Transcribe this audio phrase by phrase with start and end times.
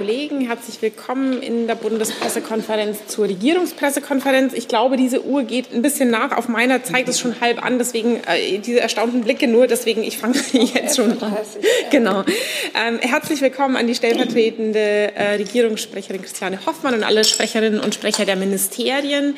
[0.00, 4.54] Kollegen, herzlich willkommen in der Bundespressekonferenz zur Regierungspressekonferenz.
[4.54, 6.34] Ich glaube, diese Uhr geht ein bisschen nach.
[6.34, 9.66] Auf meiner Zeit ist schon halb an, deswegen äh, diese erstaunten Blicke nur.
[9.66, 11.36] Deswegen, ich fange jetzt schon an.
[11.90, 12.20] Genau.
[12.74, 14.78] Ähm, herzlich willkommen an die stellvertretende
[15.14, 19.36] äh, Regierungssprecherin Christiane Hoffmann und alle Sprecherinnen und Sprecher der Ministerien.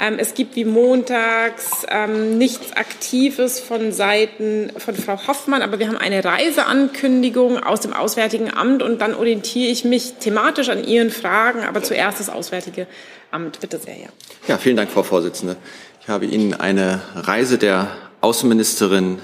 [0.00, 5.86] Ähm, es gibt wie montags ähm, nichts Aktives von Seiten von Frau Hoffmann, aber wir
[5.86, 11.10] haben eine Reiseankündigung aus dem Auswärtigen Amt und dann orientiere ich mich thematisch an Ihren
[11.10, 12.86] Fragen, aber zuerst das Auswärtige
[13.30, 13.60] Amt.
[13.60, 14.08] Bitte sehr, ja.
[14.48, 15.56] Ja, vielen Dank, Frau Vorsitzende.
[16.00, 17.88] Ich habe Ihnen eine Reise der
[18.20, 19.18] Außenministerin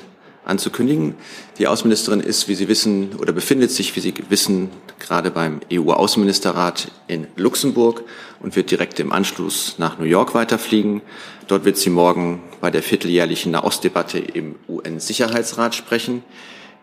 [0.45, 1.15] anzukündigen.
[1.59, 4.70] Die Außenministerin ist, wie Sie wissen, oder befindet sich, wie Sie wissen,
[5.01, 8.05] gerade beim EU-Außenministerrat in Luxemburg
[8.41, 11.03] und wird direkt im Anschluss nach New York weiterfliegen.
[11.48, 16.23] Dort wird sie morgen bei der vierteljährlichen Nahostdebatte im UN-Sicherheitsrat sprechen.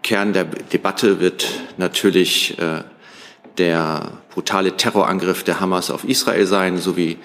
[0.04, 2.84] Kern der Debatte wird natürlich äh,
[3.58, 7.18] der brutale Terrorangriff der Hamas auf Israel sein, sowie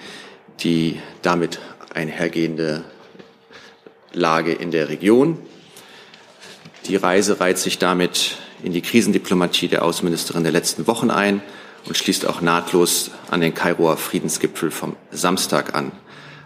[0.61, 1.59] die damit
[1.93, 2.83] einhergehende
[4.13, 5.37] Lage in der Region.
[6.87, 11.41] Die Reise reiht sich damit in die Krisendiplomatie der Außenministerin der letzten Wochen ein
[11.85, 15.91] und schließt auch nahtlos an den Kairoer Friedensgipfel vom Samstag an.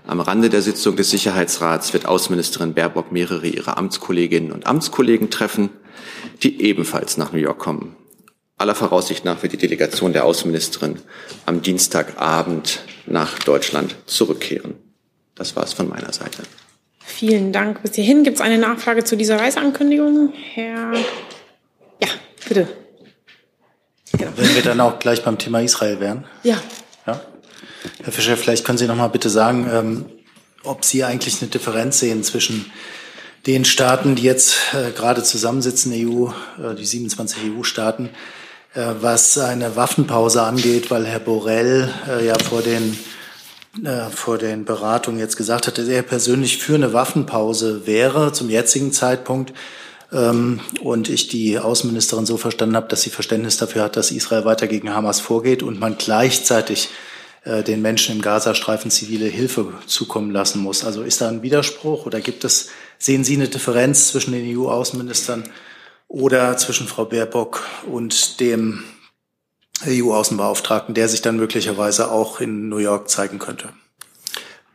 [0.06, 5.70] Am Rande der Sitzung des Sicherheitsrats wird Außenministerin Baerbock mehrere ihrer Amtskolleginnen und Amtskollegen treffen,
[6.44, 7.95] die ebenfalls nach New York kommen.
[8.64, 10.97] Aller Voraussicht nach wird die Delegation der Außenministerin
[11.45, 14.75] am Dienstagabend nach Deutschland zurückkehren.
[15.36, 16.44] Das war es von meiner Seite.
[17.00, 17.81] Vielen Dank.
[17.84, 20.31] Bis hierhin gibt es eine Nachfrage zu dieser Reiseankündigung.
[20.53, 20.94] Herr,
[22.02, 22.08] ja,
[22.47, 22.69] bitte.
[24.14, 24.31] Genau.
[24.38, 26.23] Wenn wir dann auch gleich beim Thema Israel wären.
[26.44, 26.56] Ja.
[27.06, 27.19] ja.
[28.02, 30.06] Herr Fischer, vielleicht können Sie noch mal bitte sagen, ähm,
[30.64, 32.72] ob Sie eigentlich eine Differenz sehen zwischen
[33.45, 36.30] den Staaten, die jetzt äh, gerade zusammensitzen, EU,
[36.64, 38.09] äh, die 27 EU-Staaten, äh,
[38.75, 42.97] was eine Waffenpause angeht, weil Herr Borrell äh, ja vor den
[43.83, 48.50] äh, vor den Beratungen jetzt gesagt hat, dass er persönlich für eine Waffenpause wäre zum
[48.50, 49.53] jetzigen Zeitpunkt.
[50.12, 54.45] Ähm, und ich die Außenministerin so verstanden habe, dass sie Verständnis dafür hat, dass Israel
[54.45, 56.89] weiter gegen Hamas vorgeht und man gleichzeitig
[57.45, 60.85] äh, den Menschen im Gazastreifen zivile Hilfe zukommen lassen muss.
[60.85, 62.69] Also ist da ein Widerspruch oder gibt es,
[63.00, 65.45] sehen Sie eine Differenz zwischen den EU-Außenministern
[66.13, 68.84] oder zwischen Frau Baerbock und dem
[69.84, 73.69] EU-Außenbeauftragten, der sich dann möglicherweise auch in New York zeigen könnte.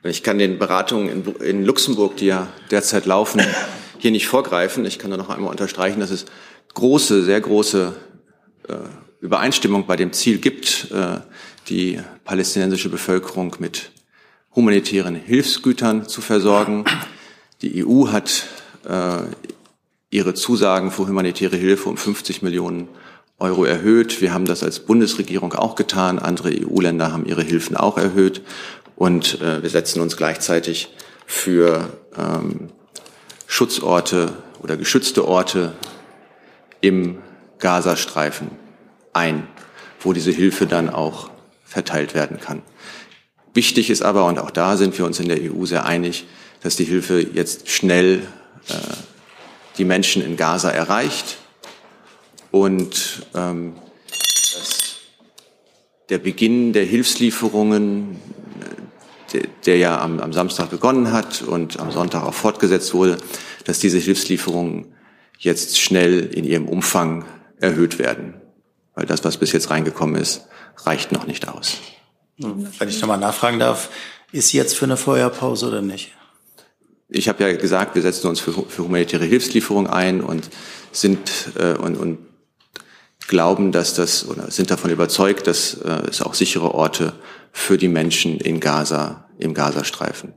[0.02, 3.40] Ich kann den Beratungen in, in Luxemburg, die ja derzeit laufen,
[3.98, 4.84] hier nicht vorgreifen.
[4.84, 6.24] Ich kann nur noch einmal unterstreichen, dass es
[6.74, 7.94] große, sehr große
[8.66, 8.74] äh,
[9.20, 11.20] Übereinstimmung bei dem Ziel gibt, äh,
[11.68, 13.92] die palästinensische Bevölkerung mit
[14.56, 16.84] humanitären Hilfsgütern zu versorgen.
[17.62, 18.46] Die EU hat
[18.88, 19.18] äh,
[20.10, 22.88] ihre Zusagen für humanitäre Hilfe um 50 Millionen
[23.38, 24.20] Euro erhöht.
[24.20, 26.18] Wir haben das als Bundesregierung auch getan.
[26.18, 28.42] Andere EU-Länder haben ihre Hilfen auch erhöht.
[28.96, 30.88] Und äh, wir setzen uns gleichzeitig
[31.26, 32.70] für ähm,
[33.46, 35.74] Schutzorte oder geschützte Orte
[36.80, 37.18] im
[37.58, 38.50] Gazastreifen
[39.12, 39.46] ein,
[40.00, 41.30] wo diese Hilfe dann auch
[41.64, 42.62] verteilt werden kann.
[43.54, 46.26] Wichtig ist aber, und auch da sind wir uns in der EU sehr einig,
[46.62, 48.22] dass die Hilfe jetzt schnell
[48.68, 48.74] äh,
[49.78, 51.38] die Menschen in Gaza erreicht
[52.50, 53.74] und ähm,
[54.08, 54.96] dass
[56.08, 58.18] der Beginn der Hilfslieferungen,
[59.32, 63.18] der, der ja am, am Samstag begonnen hat und am Sonntag auch fortgesetzt wurde,
[63.64, 64.94] dass diese Hilfslieferungen
[65.38, 67.24] jetzt schnell in ihrem Umfang
[67.60, 68.34] erhöht werden.
[68.94, 70.46] Weil das, was bis jetzt reingekommen ist,
[70.78, 71.78] reicht noch nicht aus.
[72.38, 73.90] Wenn ich nochmal nachfragen darf,
[74.32, 76.17] ist jetzt für eine Feuerpause oder nicht?
[77.10, 80.50] Ich habe ja gesagt, wir setzen uns für, für humanitäre Hilfslieferung ein und
[80.92, 82.18] sind äh, und, und
[83.28, 87.14] glauben, dass das oder sind davon überzeugt, dass äh, es auch sichere Orte
[87.52, 90.34] für die Menschen in Gaza, im Gazastreifen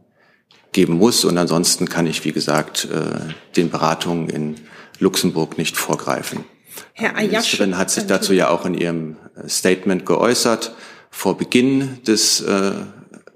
[0.71, 1.25] geben muss.
[1.25, 4.55] Und ansonsten kann ich, wie gesagt, äh, den Beratungen in
[4.99, 6.45] Luxemburg nicht vorgreifen.
[6.93, 10.73] Herr Ayash, Die Ministerin hat sich dazu ja auch in ihrem äh, Statement geäußert,
[11.09, 12.71] vor Beginn des äh,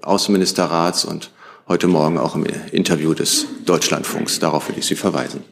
[0.00, 1.30] Außenministerrats und
[1.68, 4.38] heute Morgen auch im Interview des Deutschlandfunks.
[4.38, 5.42] Darauf will ich Sie verweisen.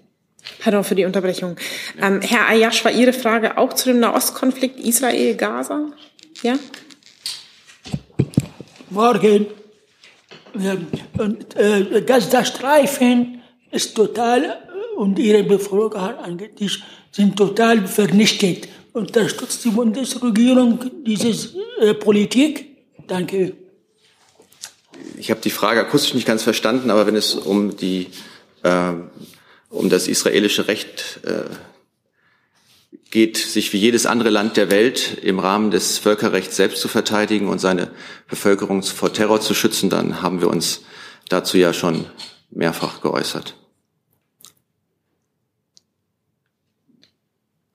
[0.61, 1.56] Pardon für die Unterbrechung.
[2.00, 5.90] Ähm, Herr Ayash, war Ihre Frage auch zu dem Nahostkonflikt Israel-Gaza?
[6.43, 6.55] Ja?
[8.90, 9.46] Morgen.
[11.19, 14.58] Und, äh, Gazastreifen ist total,
[14.96, 16.52] und Ihre Befragung angeht,
[17.11, 18.69] sind total vernichtet.
[18.93, 22.76] Unterstützt die Bundesregierung diese äh, Politik?
[23.08, 23.63] Danke.
[25.18, 28.08] Ich habe die Frage akustisch nicht ganz verstanden, aber wenn es um die
[28.62, 28.92] äh,
[29.70, 31.44] um das israelische Recht äh,
[33.10, 37.48] geht, sich wie jedes andere Land der Welt im Rahmen des Völkerrechts selbst zu verteidigen
[37.48, 37.90] und seine
[38.28, 40.82] Bevölkerung vor Terror zu schützen, dann haben wir uns
[41.28, 42.06] dazu ja schon
[42.50, 43.56] mehrfach geäußert.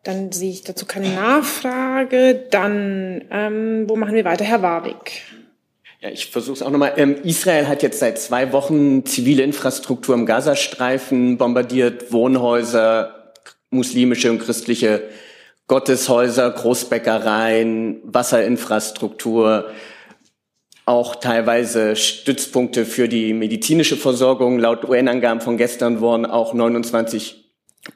[0.03, 2.47] Dann sehe ich dazu keine Nachfrage.
[2.51, 4.45] Dann, ähm, wo machen wir weiter?
[4.45, 5.23] Herr Warwick.
[6.01, 6.93] Ja, ich versuche es auch nochmal.
[6.95, 13.33] Ähm, Israel hat jetzt seit zwei Wochen zivile Infrastruktur im Gazastreifen bombardiert, Wohnhäuser,
[13.69, 15.03] muslimische und christliche
[15.67, 19.71] Gotteshäuser, Großbäckereien, Wasserinfrastruktur,
[20.85, 24.57] auch teilweise Stützpunkte für die medizinische Versorgung.
[24.57, 27.43] Laut UN-Angaben von gestern wurden auch 29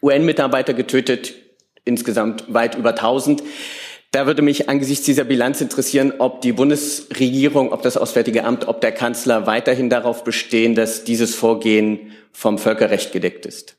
[0.02, 1.36] UN-Mitarbeiter getötet,
[1.86, 3.44] insgesamt weit über 1000.
[4.13, 8.80] Da würde mich angesichts dieser Bilanz interessieren, ob die Bundesregierung, ob das Auswärtige Amt, ob
[8.80, 13.75] der Kanzler weiterhin darauf bestehen, dass dieses Vorgehen vom Völkerrecht gedeckt ist.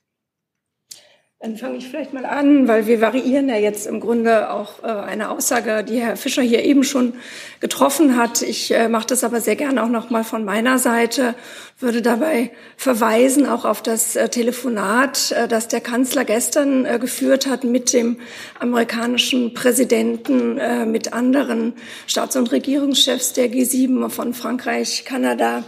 [1.45, 4.87] Dann fange ich vielleicht mal an, weil wir variieren ja jetzt im Grunde auch äh,
[4.87, 7.13] eine Aussage, die Herr Fischer hier eben schon
[7.61, 8.41] getroffen hat.
[8.41, 11.35] Ich äh, mache das aber sehr gerne auch noch mal von meiner Seite,
[11.79, 17.93] würde dabei verweisen auch auf das äh, Telefonat, das der Kanzler gestern geführt hat mit
[17.93, 18.17] dem
[18.59, 20.59] amerikanischen Präsidenten,
[20.91, 21.75] mit anderen
[22.07, 25.63] Staats- und Regierungschefs der G7 von Frankreich, Kanada,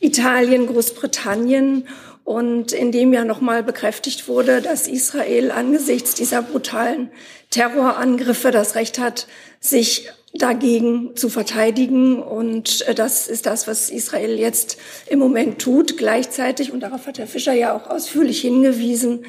[0.00, 1.86] Italien, Großbritannien
[2.28, 7.10] und in dem ja nochmal bekräftigt wurde, dass Israel angesichts dieser brutalen
[7.48, 9.26] Terrorangriffe das Recht hat,
[9.60, 12.22] sich dagegen zu verteidigen.
[12.22, 14.76] Und äh, das ist das, was Israel jetzt
[15.06, 15.96] im Moment tut.
[15.96, 19.24] Gleichzeitig, und darauf hat Herr Fischer ja auch ausführlich hingewiesen,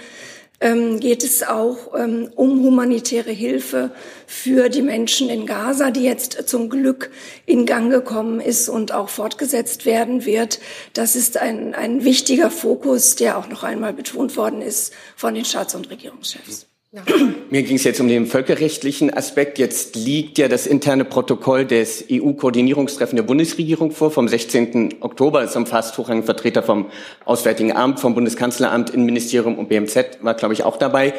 [0.61, 3.91] ähm, geht es auch ähm, um humanitäre Hilfe
[4.27, 7.11] für die Menschen in Gaza, die jetzt zum Glück
[7.45, 10.59] in Gang gekommen ist und auch fortgesetzt werden wird.
[10.93, 15.45] Das ist ein, ein wichtiger Fokus, der auch noch einmal betont worden ist von den
[15.45, 16.67] Staats- und Regierungschefs.
[17.51, 19.59] Mir ging es jetzt um den völkerrechtlichen Aspekt.
[19.59, 24.95] Jetzt liegt ja das interne Protokoll des EU-Koordinierungstreffen der Bundesregierung vor vom 16.
[25.01, 25.43] Oktober.
[25.43, 26.89] Es umfasst hochrangigen Vertreter vom
[27.25, 31.13] Auswärtigen Amt, vom Bundeskanzleramt, Innenministerium und BMZ war, glaube ich, auch dabei.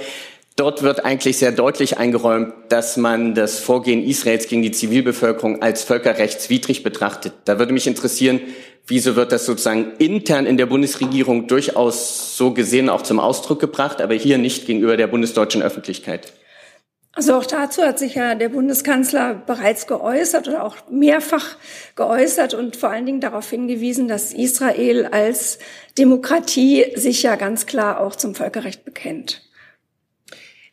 [0.56, 5.84] Dort wird eigentlich sehr deutlich eingeräumt, dass man das Vorgehen Israels gegen die Zivilbevölkerung als
[5.84, 7.32] völkerrechtswidrig betrachtet.
[7.44, 8.40] Da würde mich interessieren,
[8.90, 14.00] Wieso wird das sozusagen intern in der Bundesregierung durchaus so gesehen auch zum Ausdruck gebracht,
[14.00, 16.32] aber hier nicht gegenüber der bundesdeutschen Öffentlichkeit?
[17.12, 21.56] Also auch dazu hat sich ja der Bundeskanzler bereits geäußert oder auch mehrfach
[21.94, 25.60] geäußert und vor allen Dingen darauf hingewiesen, dass Israel als
[25.96, 29.42] Demokratie sich ja ganz klar auch zum Völkerrecht bekennt.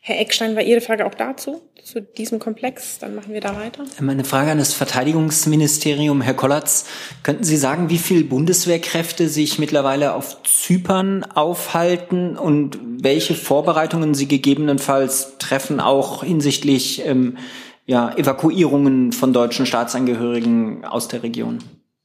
[0.00, 2.98] Herr Eckstein, war Ihre Frage auch dazu, zu diesem Komplex?
[2.98, 3.84] Dann machen wir da weiter.
[4.00, 6.86] Meine Frage an das Verteidigungsministerium, Herr Kollatz.
[7.22, 14.28] Könnten Sie sagen, wie viele Bundeswehrkräfte sich mittlerweile auf Zypern aufhalten und welche Vorbereitungen Sie
[14.28, 17.38] gegebenenfalls treffen, auch hinsichtlich ähm,
[17.86, 21.58] ja, Evakuierungen von deutschen Staatsangehörigen aus der Region?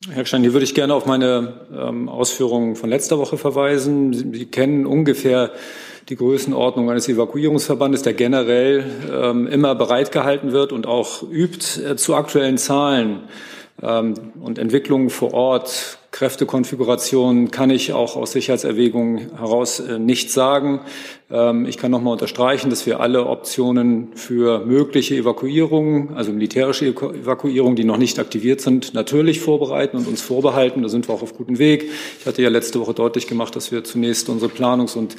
[0.10, 4.14] Herr Stein, hier würde ich gerne auf meine ähm, Ausführungen von letzter Woche verweisen.
[4.14, 5.52] Sie, Sie kennen ungefähr
[6.10, 12.16] die Größenordnung eines Evakuierungsverbandes, der generell ähm, immer bereitgehalten wird und auch übt äh, zu
[12.16, 13.22] aktuellen Zahlen
[13.82, 20.82] ähm, und Entwicklungen vor Ort, Kräftekonfigurationen kann ich auch aus Sicherheitserwägungen heraus äh, nicht sagen.
[21.32, 26.86] Ähm, ich kann noch mal unterstreichen, dass wir alle Optionen für mögliche Evakuierungen, also militärische
[26.86, 30.84] Evakuierungen, die noch nicht aktiviert sind, natürlich vorbereiten und uns vorbehalten.
[30.84, 31.90] Da sind wir auch auf gutem Weg.
[32.20, 35.16] Ich hatte ja letzte Woche deutlich gemacht, dass wir zunächst unsere Planungs- und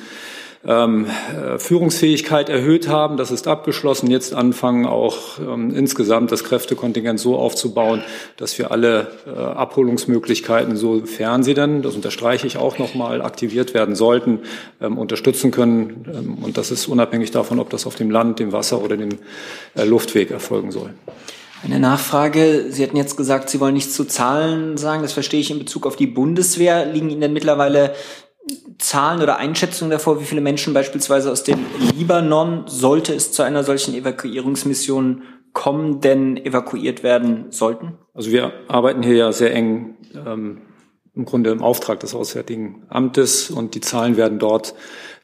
[0.67, 3.17] ähm, äh, Führungsfähigkeit erhöht haben.
[3.17, 4.11] Das ist abgeschlossen.
[4.11, 8.03] Jetzt anfangen auch ähm, insgesamt das Kräftekontingent so aufzubauen,
[8.37, 13.95] dass wir alle äh, Abholungsmöglichkeiten, sofern sie denn, das unterstreiche ich auch nochmal, aktiviert werden
[13.95, 14.41] sollten,
[14.81, 16.07] ähm, unterstützen können.
[16.13, 19.19] Ähm, und das ist unabhängig davon, ob das auf dem Land, dem Wasser oder dem
[19.75, 20.91] äh, Luftweg erfolgen soll.
[21.65, 22.67] Eine Nachfrage.
[22.69, 25.01] Sie hatten jetzt gesagt, Sie wollen nichts zu Zahlen sagen.
[25.01, 26.85] Das verstehe ich in Bezug auf die Bundeswehr.
[26.85, 27.95] Liegen Ihnen denn mittlerweile
[28.79, 31.59] Zahlen oder Einschätzungen davor, wie viele Menschen beispielsweise aus dem
[31.97, 35.23] Libanon, sollte es zu einer solchen Evakuierungsmission
[35.53, 37.95] kommen, denn evakuiert werden sollten?
[38.13, 40.63] Also wir arbeiten hier ja sehr eng ähm,
[41.15, 44.75] im Grunde im Auftrag des Auswärtigen Amtes und die Zahlen werden dort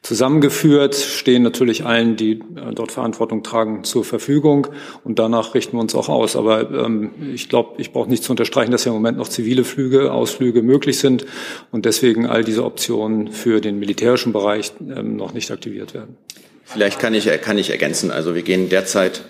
[0.01, 4.67] zusammengeführt, stehen natürlich allen, die äh, dort Verantwortung tragen, zur Verfügung
[5.03, 6.35] und danach richten wir uns auch aus.
[6.35, 9.63] Aber ähm, ich glaube, ich brauche nicht zu unterstreichen, dass ja im Moment noch zivile
[9.63, 11.25] Flüge, Ausflüge möglich sind
[11.71, 16.17] und deswegen all diese Optionen für den militärischen Bereich ähm, noch nicht aktiviert werden.
[16.63, 18.11] Vielleicht kann ich, kann ich ergänzen.
[18.11, 19.25] Also wir gehen derzeit,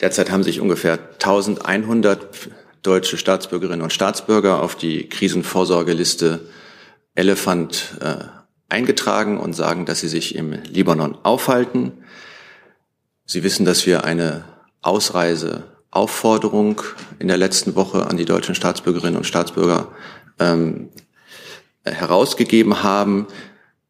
[0.00, 2.28] derzeit haben sich ungefähr 1100
[2.82, 6.40] deutsche Staatsbürgerinnen und Staatsbürger auf die Krisenvorsorgeliste
[7.14, 8.37] Elephant äh,
[8.68, 11.92] eingetragen und sagen, dass sie sich im Libanon aufhalten.
[13.24, 14.44] Sie wissen, dass wir eine
[14.82, 16.82] Ausreiseaufforderung
[17.18, 19.88] in der letzten Woche an die deutschen Staatsbürgerinnen und Staatsbürger
[20.38, 20.90] ähm,
[21.84, 23.26] herausgegeben haben.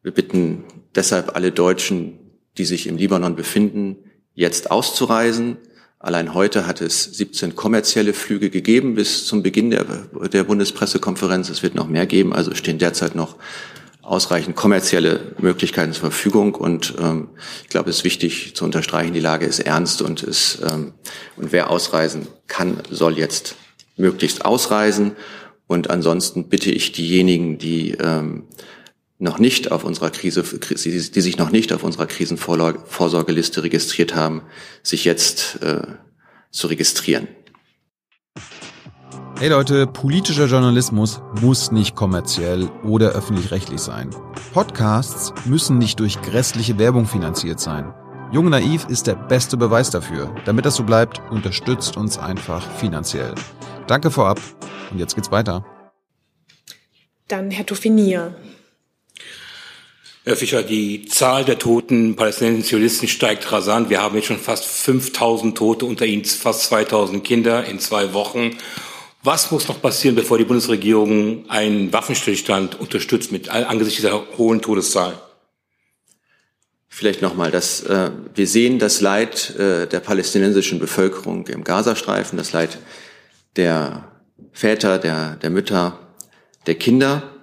[0.02, 2.18] Wir bitten deshalb alle Deutschen,
[2.56, 3.96] die sich im Libanon befinden,
[4.34, 5.56] jetzt auszureisen.
[5.98, 9.84] Allein heute hat es 17 kommerzielle Flüge gegeben bis zum Beginn der,
[10.32, 11.48] der Bundespressekonferenz.
[11.48, 12.32] Es wird noch mehr geben.
[12.32, 13.36] Also stehen derzeit noch
[14.08, 16.54] ausreichend kommerzielle Möglichkeiten zur Verfügung.
[16.54, 17.28] Und ähm,
[17.62, 20.94] ich glaube, es ist wichtig zu unterstreichen, die Lage ist ernst und, ist, ähm,
[21.36, 23.56] und wer ausreisen kann, soll jetzt
[23.96, 25.12] möglichst ausreisen.
[25.66, 28.44] Und ansonsten bitte ich diejenigen, die ähm,
[29.18, 34.42] noch nicht auf unserer Krise, die sich noch nicht auf unserer Krisenvorsorgeliste registriert haben,
[34.82, 35.82] sich jetzt äh,
[36.50, 37.28] zu registrieren.
[39.40, 44.10] Hey Leute, politischer Journalismus muss nicht kommerziell oder öffentlich-rechtlich sein.
[44.52, 47.94] Podcasts müssen nicht durch grässliche Werbung finanziert sein.
[48.32, 50.34] Jung Naiv ist der beste Beweis dafür.
[50.44, 53.32] Damit das so bleibt, unterstützt uns einfach finanziell.
[53.86, 54.40] Danke vorab
[54.90, 55.64] und jetzt geht's weiter.
[57.28, 58.34] Dann Herr Toffinier.
[60.24, 63.88] Herr Fischer, die Zahl der toten palästinensischen Zivilisten steigt rasant.
[63.88, 68.56] Wir haben jetzt schon fast 5000 Tote, unter ihnen fast 2000 Kinder in zwei Wochen.
[69.22, 75.20] Was muss noch passieren, bevor die Bundesregierung einen Waffenstillstand unterstützt mit angesichts dieser hohen Todeszahl?
[76.86, 82.52] Vielleicht nochmal, dass äh, wir sehen das Leid äh, der palästinensischen Bevölkerung im Gazastreifen, das
[82.52, 82.78] Leid
[83.56, 84.10] der
[84.52, 85.98] Väter, der, der Mütter,
[86.66, 87.34] der Kinder.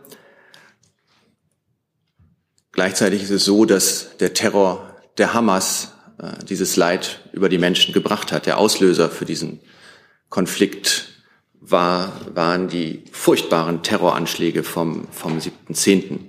[2.72, 7.94] Gleichzeitig ist es so, dass der Terror der Hamas äh, dieses Leid über die Menschen
[7.94, 8.46] gebracht hat.
[8.46, 9.60] Der Auslöser für diesen
[10.30, 11.15] Konflikt
[11.70, 16.20] war, waren die furchtbaren Terroranschläge vom, vom 7.10.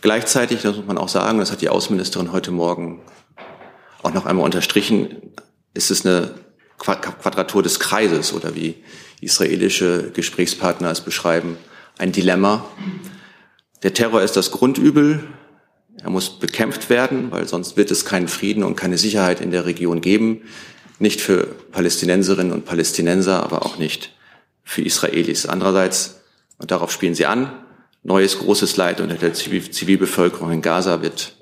[0.00, 3.00] Gleichzeitig, das muss man auch sagen, das hat die Außenministerin heute Morgen
[4.02, 5.32] auch noch einmal unterstrichen,
[5.74, 6.34] ist es eine
[6.78, 8.76] Quadratur des Kreises oder wie
[9.20, 11.56] israelische Gesprächspartner es beschreiben,
[11.98, 12.64] ein Dilemma.
[13.82, 15.24] Der Terror ist das Grundübel,
[16.02, 19.64] er muss bekämpft werden, weil sonst wird es keinen Frieden und keine Sicherheit in der
[19.64, 20.42] Region geben.
[20.98, 24.15] Nicht für Palästinenserinnen und Palästinenser, aber auch nicht
[24.66, 25.46] für Israelis.
[25.46, 26.20] Andererseits,
[26.58, 27.64] und darauf spielen sie an,
[28.02, 31.36] neues großes Leid unter der Zivilbevölkerung in Gaza wird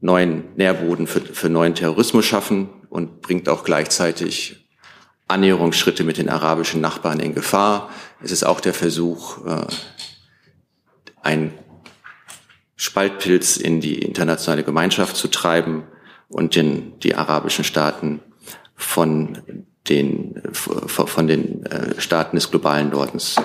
[0.00, 4.68] neuen Nährboden für, für neuen Terrorismus schaffen und bringt auch gleichzeitig
[5.28, 7.90] Annäherungsschritte mit den arabischen Nachbarn in Gefahr.
[8.22, 9.66] Es ist auch der Versuch, äh,
[11.22, 11.54] ein
[12.76, 15.84] Spaltpilz in die internationale Gemeinschaft zu treiben
[16.28, 18.20] und den, die arabischen Staaten
[18.74, 23.36] von den, von den äh, Staaten des globalen Nordens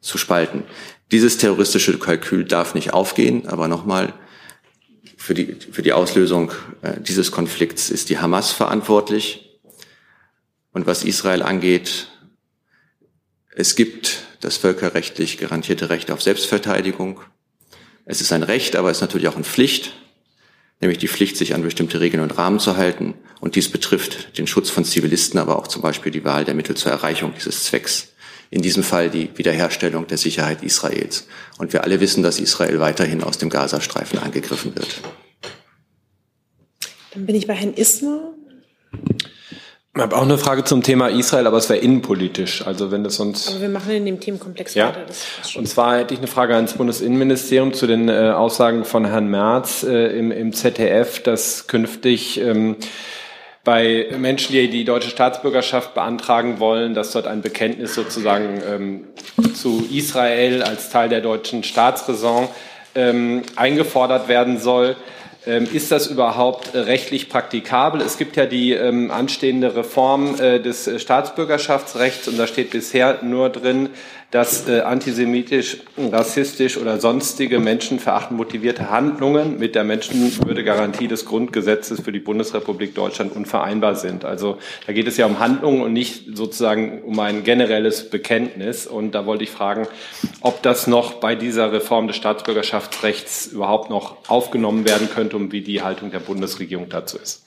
[0.00, 0.64] zu spalten.
[1.10, 4.12] Dieses terroristische Kalkül darf nicht aufgehen, aber nochmal,
[5.16, 6.52] für die, für die Auslösung
[6.82, 9.60] äh, dieses Konflikts ist die Hamas verantwortlich.
[10.72, 12.08] Und was Israel angeht,
[13.56, 17.20] es gibt das völkerrechtlich garantierte Recht auf Selbstverteidigung.
[18.04, 19.92] Es ist ein Recht, aber es ist natürlich auch eine Pflicht,
[20.80, 23.14] nämlich die Pflicht, sich an bestimmte Regeln und Rahmen zu halten.
[23.40, 26.76] Und dies betrifft den Schutz von Zivilisten, aber auch zum Beispiel die Wahl der Mittel
[26.76, 28.12] zur Erreichung dieses Zwecks.
[28.50, 31.26] In diesem Fall die Wiederherstellung der Sicherheit Israels.
[31.58, 35.02] Und wir alle wissen, dass Israel weiterhin aus dem Gazastreifen angegriffen wird.
[37.12, 38.32] Dann bin ich bei Herrn Ismer.
[39.98, 42.64] Ich habe auch eine Frage zum Thema Israel, aber es wäre innenpolitisch.
[42.64, 43.48] Also wenn das sonst.
[43.48, 44.90] Aber wir machen in dem Themenkomplex ja.
[44.90, 45.00] weiter.
[45.56, 49.82] Und zwar hätte ich eine Frage ans Bundesinnenministerium zu den äh, Aussagen von Herrn Merz
[49.82, 52.76] äh, im, im ZDF, dass künftig ähm,
[53.64, 59.04] bei Menschen, die die deutsche Staatsbürgerschaft beantragen wollen, dass dort ein Bekenntnis sozusagen ähm,
[59.52, 62.46] zu Israel als Teil der deutschen Staatsräson
[62.94, 64.94] ähm, eingefordert werden soll.
[65.48, 68.02] Ähm, ist das überhaupt rechtlich praktikabel?
[68.02, 73.20] Es gibt ja die ähm, anstehende Reform äh, des äh, Staatsbürgerschaftsrechts und da steht bisher
[73.22, 73.88] nur drin,
[74.30, 82.12] dass äh, antisemitisch, rassistisch oder sonstige menschenverachtend motivierte Handlungen mit der Menschenwürdegarantie des Grundgesetzes für
[82.12, 84.26] die Bundesrepublik Deutschland unvereinbar sind.
[84.26, 88.86] Also da geht es ja um Handlungen und nicht sozusagen um ein generelles Bekenntnis.
[88.86, 89.88] Und da wollte ich fragen,
[90.42, 95.62] ob das noch bei dieser Reform des Staatsbürgerschaftsrechts überhaupt noch aufgenommen werden könnte und wie
[95.62, 97.44] die Haltung der Bundesregierung dazu ist.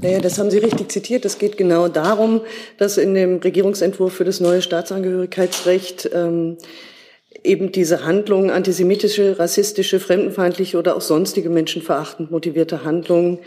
[0.00, 1.24] Naja, das haben Sie richtig zitiert.
[1.24, 2.42] Es geht genau darum,
[2.76, 6.58] dass in dem Regierungsentwurf für das neue Staatsangehörigkeitsrecht ähm,
[7.44, 13.38] eben diese Handlungen, antisemitische, rassistische, fremdenfeindliche oder auch sonstige menschenverachtend motivierte Handlungen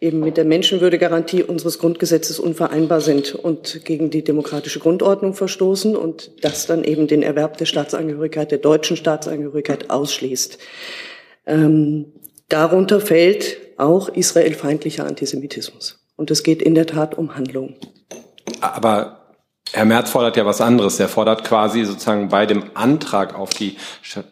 [0.00, 6.30] eben mit der Menschenwürdegarantie unseres Grundgesetzes unvereinbar sind und gegen die demokratische Grundordnung verstoßen und
[6.42, 10.58] das dann eben den Erwerb der Staatsangehörigkeit, der deutschen Staatsangehörigkeit ausschließt.
[11.46, 12.06] Ähm,
[12.48, 15.98] darunter fällt auch israelfeindlicher Antisemitismus.
[16.16, 17.76] Und es geht in der Tat um Handlung.
[18.60, 19.19] Aber
[19.72, 20.98] Herr Merz fordert ja was anderes.
[20.98, 23.76] Er fordert quasi sozusagen bei dem Antrag auf die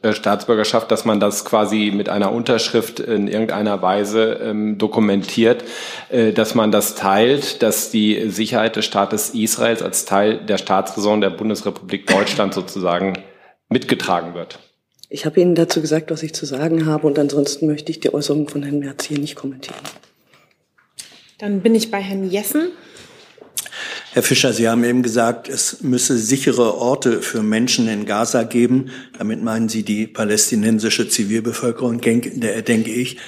[0.02, 5.62] äh, Staatsbürgerschaft, dass man das quasi mit einer Unterschrift in irgendeiner Weise ähm, dokumentiert,
[6.08, 11.20] äh, dass man das teilt, dass die Sicherheit des Staates Israels als Teil der Staatsräson
[11.20, 13.18] der Bundesrepublik Deutschland sozusagen
[13.68, 14.58] mitgetragen wird.
[15.10, 18.12] Ich habe Ihnen dazu gesagt, was ich zu sagen habe, und ansonsten möchte ich die
[18.12, 19.78] Äußerung von Herrn Merz hier nicht kommentieren.
[21.38, 22.72] Dann bin ich bei Herrn Jessen.
[24.18, 28.86] Herr Fischer, Sie haben eben gesagt, es müsse sichere Orte für Menschen in Gaza geben.
[29.16, 33.18] Damit meinen Sie die palästinensische Zivilbevölkerung, denke ich.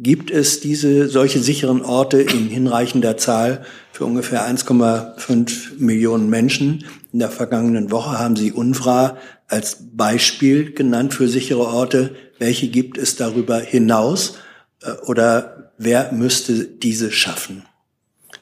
[0.00, 6.84] Gibt es diese solche sicheren Orte in hinreichender Zahl für ungefähr 1,5 Millionen Menschen?
[7.12, 12.16] In der vergangenen Woche haben Sie UNRWA als Beispiel genannt für sichere Orte.
[12.40, 14.34] Welche gibt es darüber hinaus?
[14.82, 17.62] Äh, oder wer müsste diese schaffen?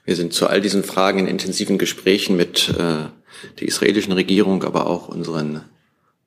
[0.09, 3.11] Wir sind zu all diesen Fragen in intensiven Gesprächen mit äh,
[3.61, 5.61] der israelischen Regierung, aber auch unseren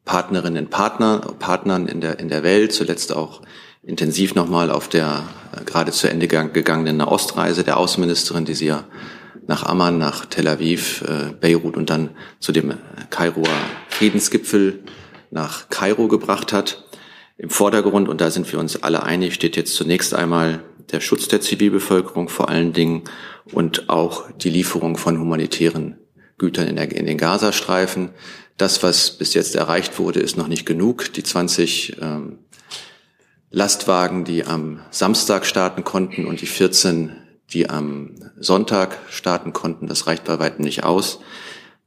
[0.06, 3.42] Partnerinnen und Partner, Partnern in der, in der Welt, zuletzt auch
[3.82, 5.24] intensiv nochmal auf der
[5.60, 8.84] äh, gerade zu Ende gegangenen Nahostreise der Außenministerin, die sie ja
[9.48, 12.76] nach Amman, nach Tel Aviv, äh, Beirut und dann zu dem
[13.10, 13.50] Kairoer
[13.90, 14.84] Friedensgipfel
[15.32, 16.86] nach Kairo gebracht hat.
[17.40, 21.28] Im Vordergrund, und da sind wir uns alle einig, steht jetzt zunächst einmal der Schutz
[21.28, 23.04] der Zivilbevölkerung vor allen Dingen
[23.52, 25.98] und auch die Lieferung von humanitären
[26.38, 28.10] Gütern in, der, in den Gazastreifen.
[28.58, 31.14] Das, was bis jetzt erreicht wurde, ist noch nicht genug.
[31.14, 32.40] Die 20 ähm,
[33.50, 37.12] Lastwagen, die am Samstag starten konnten und die 14,
[37.52, 41.20] die am Sonntag starten konnten, das reicht bei weitem nicht aus.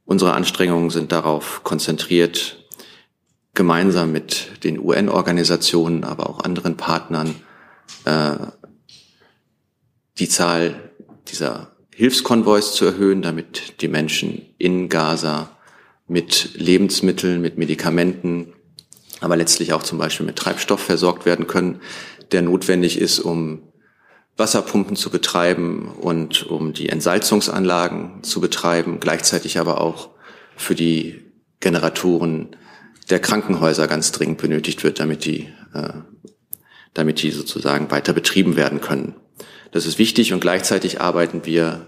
[0.05, 2.63] Unsere Anstrengungen sind darauf konzentriert,
[3.55, 7.35] gemeinsam mit den UN-Organisationen, aber auch anderen Partnern
[8.05, 8.35] äh,
[10.19, 10.84] die Zahl
[11.27, 15.49] dieser Hilfskonvois zu erhöhen, damit die Menschen in Gaza
[16.07, 18.53] mit Lebensmitteln, mit Medikamenten,
[19.21, 21.81] aber letztlich auch zum Beispiel mit Treibstoff versorgt werden können,
[22.31, 23.61] der notwendig ist, um
[24.37, 30.09] Wasserpumpen zu betreiben und um die Entsalzungsanlagen zu betreiben, gleichzeitig aber auch
[30.57, 31.21] für die
[31.61, 32.55] Generatoren
[33.09, 35.93] der Krankenhäuser ganz dringend benötigt wird, damit die, äh,
[36.93, 39.15] damit die sozusagen weiter betrieben werden können.
[39.75, 41.85] Das ist wichtig und gleichzeitig arbeiten wir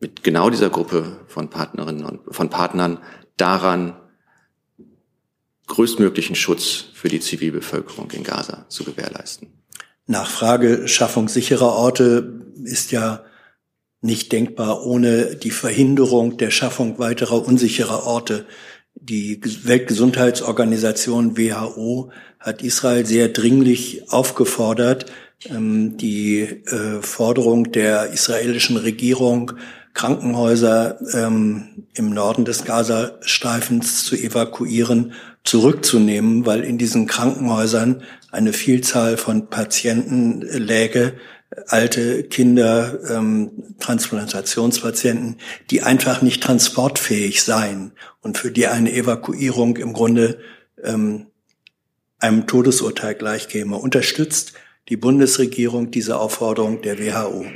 [0.00, 2.98] mit genau dieser Gruppe von Partnerinnen und von Partnern
[3.38, 3.96] daran,
[5.66, 9.48] größtmöglichen Schutz für die Zivilbevölkerung in Gaza zu gewährleisten.
[10.06, 13.24] Nachfrage Schaffung sicherer Orte ist ja
[14.02, 18.44] nicht denkbar ohne die Verhinderung der Schaffung weiterer unsicherer Orte.
[18.94, 25.06] Die Weltgesundheitsorganisation WHO hat Israel sehr dringlich aufgefordert,
[25.50, 29.52] die äh, Forderung der israelischen Regierung,
[29.94, 35.12] Krankenhäuser ähm, im Norden des Gazastreifens zu evakuieren,
[35.44, 41.14] zurückzunehmen, weil in diesen Krankenhäusern eine Vielzahl von Patienten läge,
[41.66, 45.36] alte Kinder, ähm, Transplantationspatienten,
[45.70, 50.38] die einfach nicht transportfähig seien und für die eine Evakuierung im Grunde
[50.82, 51.26] ähm,
[52.18, 53.76] einem Todesurteil gleichkäme.
[53.76, 54.54] Unterstützt
[54.88, 57.46] die Bundesregierung diese Aufforderung der WHO?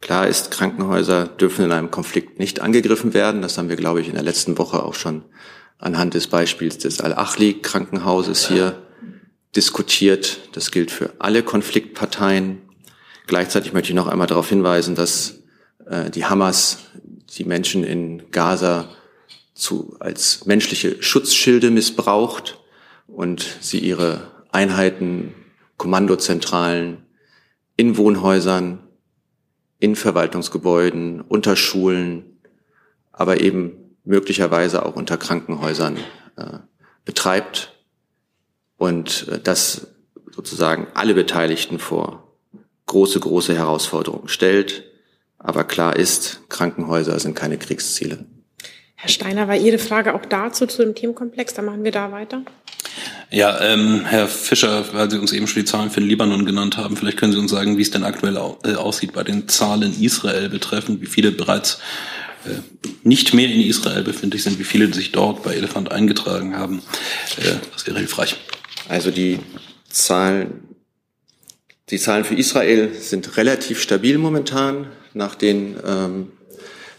[0.00, 3.40] Klar ist, Krankenhäuser dürfen in einem Konflikt nicht angegriffen werden.
[3.40, 5.24] Das haben wir, glaube ich, in der letzten Woche auch schon
[5.78, 8.82] anhand des Beispiels des Al-Achli-Krankenhauses hier
[9.54, 10.40] diskutiert.
[10.52, 12.62] Das gilt für alle Konfliktparteien.
[13.26, 15.42] Gleichzeitig möchte ich noch einmal darauf hinweisen, dass
[15.86, 16.78] äh, die Hamas
[17.38, 18.88] die Menschen in Gaza
[19.54, 22.58] zu, als menschliche Schutzschilde missbraucht
[23.06, 25.34] und sie ihre Einheiten
[25.82, 26.98] Kommandozentralen,
[27.76, 28.78] in Wohnhäusern,
[29.80, 32.38] in Verwaltungsgebäuden, unter Schulen,
[33.10, 35.96] aber eben möglicherweise auch unter Krankenhäusern
[36.36, 36.58] äh,
[37.04, 37.76] betreibt
[38.76, 39.88] und äh, das
[40.30, 42.32] sozusagen alle Beteiligten vor
[42.86, 44.84] große, große Herausforderungen stellt.
[45.36, 48.24] Aber klar ist, Krankenhäuser sind keine Kriegsziele.
[48.94, 51.54] Herr Steiner, war Ihre Frage auch dazu, zu dem Themenkomplex?
[51.54, 52.42] Dann machen wir da weiter.
[53.30, 56.76] Ja, ähm, Herr Fischer, weil Sie uns eben schon die Zahlen für den Libanon genannt
[56.76, 59.98] haben, vielleicht können Sie uns sagen, wie es denn aktuell äh, aussieht bei den Zahlen
[60.00, 61.78] Israel betreffend, wie viele bereits
[62.44, 62.58] äh,
[63.04, 66.82] nicht mehr in Israel befindlich sind, wie viele sich dort bei Elefant eingetragen haben.
[67.38, 68.36] Äh, das wäre hilfreich.
[68.88, 69.38] Also die
[69.88, 70.64] Zahlen,
[71.88, 76.32] die Zahlen für Israel sind relativ stabil momentan nach den, ähm,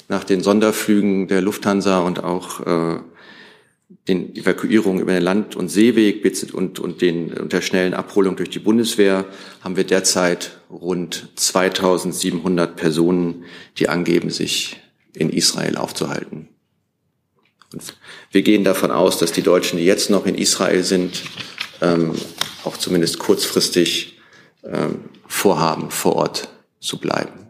[0.07, 2.99] nach den Sonderflügen der Lufthansa und auch äh,
[4.07, 8.49] den Evakuierungen über den Land- und Seeweg und, und, den, und der schnellen Abholung durch
[8.49, 9.25] die Bundeswehr
[9.61, 13.45] haben wir derzeit rund 2700 Personen,
[13.77, 14.77] die angeben, sich
[15.13, 16.49] in Israel aufzuhalten.
[17.71, 17.95] Und
[18.31, 21.23] wir gehen davon aus, dass die Deutschen, die jetzt noch in Israel sind,
[21.81, 22.13] ähm,
[22.63, 24.19] auch zumindest kurzfristig
[24.63, 27.47] ähm, vorhaben, vor Ort zu bleiben,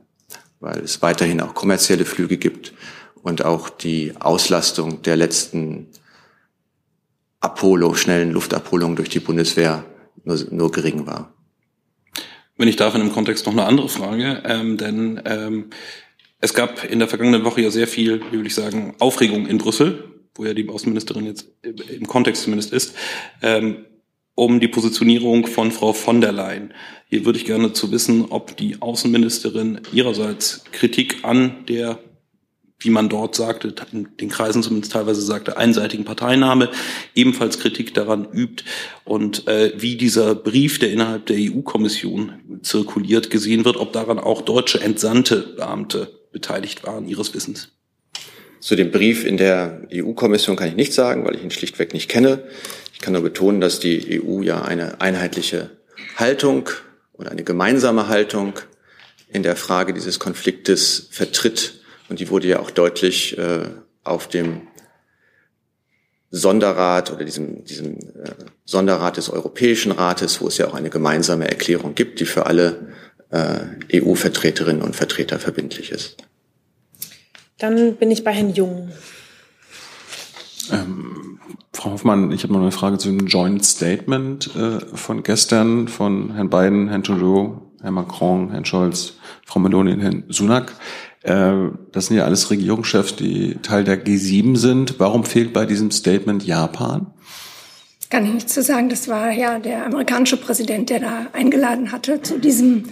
[0.59, 2.73] weil es weiterhin auch kommerzielle Flüge gibt
[3.21, 5.87] und auch die Auslastung der letzten
[7.43, 9.85] Apollo, schnellen Luftabholung durch die Bundeswehr
[10.23, 11.33] nur, nur gering war.
[12.55, 15.65] Wenn ich darf, in dem Kontext noch eine andere Frage, ähm, denn ähm,
[16.39, 19.57] es gab in der vergangenen Woche ja sehr viel, wie will ich sagen, Aufregung in
[19.57, 22.95] Brüssel, wo ja die Außenministerin jetzt im Kontext zumindest ist,
[23.41, 23.85] ähm,
[24.35, 26.73] um die Positionierung von Frau von der Leyen.
[27.09, 31.99] Hier würde ich gerne zu wissen, ob die Außenministerin ihrerseits Kritik an der
[32.83, 36.69] wie man dort sagte, in den Kreisen zumindest teilweise sagte, einseitigen Parteinahme,
[37.15, 38.63] ebenfalls Kritik daran übt
[39.05, 44.41] und äh, wie dieser Brief, der innerhalb der EU-Kommission zirkuliert, gesehen wird, ob daran auch
[44.41, 47.69] deutsche entsandte Beamte beteiligt waren, Ihres Wissens.
[48.59, 52.09] Zu dem Brief in der EU-Kommission kann ich nichts sagen, weil ich ihn schlichtweg nicht
[52.09, 52.43] kenne.
[52.93, 55.71] Ich kann nur betonen, dass die EU ja eine einheitliche
[56.15, 56.69] Haltung
[57.13, 58.53] oder eine gemeinsame Haltung
[59.31, 63.65] in der Frage dieses Konfliktes vertritt und die wurde ja auch deutlich äh,
[64.03, 64.67] auf dem
[66.29, 68.31] Sonderrat oder diesem, diesem äh,
[68.65, 72.87] Sonderrat des Europäischen Rates, wo es ja auch eine gemeinsame Erklärung gibt, die für alle
[73.29, 76.17] äh, EU-Vertreterinnen und Vertreter verbindlich ist.
[77.59, 78.91] Dann bin ich bei Herrn Jung.
[80.71, 81.39] Ähm,
[81.71, 86.33] Frau Hoffmann, ich habe noch eine Frage zu dem Joint Statement äh, von gestern von
[86.33, 90.73] Herrn Biden, Herrn Trudeau, Herrn Macron, Herrn Scholz, Frau Meloni und Herrn Sunak.
[91.23, 94.99] Äh, das sind ja alles Regierungschefs, die Teil der G7 sind.
[94.99, 97.07] Warum fehlt bei diesem Statement Japan?
[98.09, 98.89] Kann ich nichts zu sagen.
[98.89, 102.85] Das war ja der amerikanische Präsident, der da eingeladen hatte zu diesem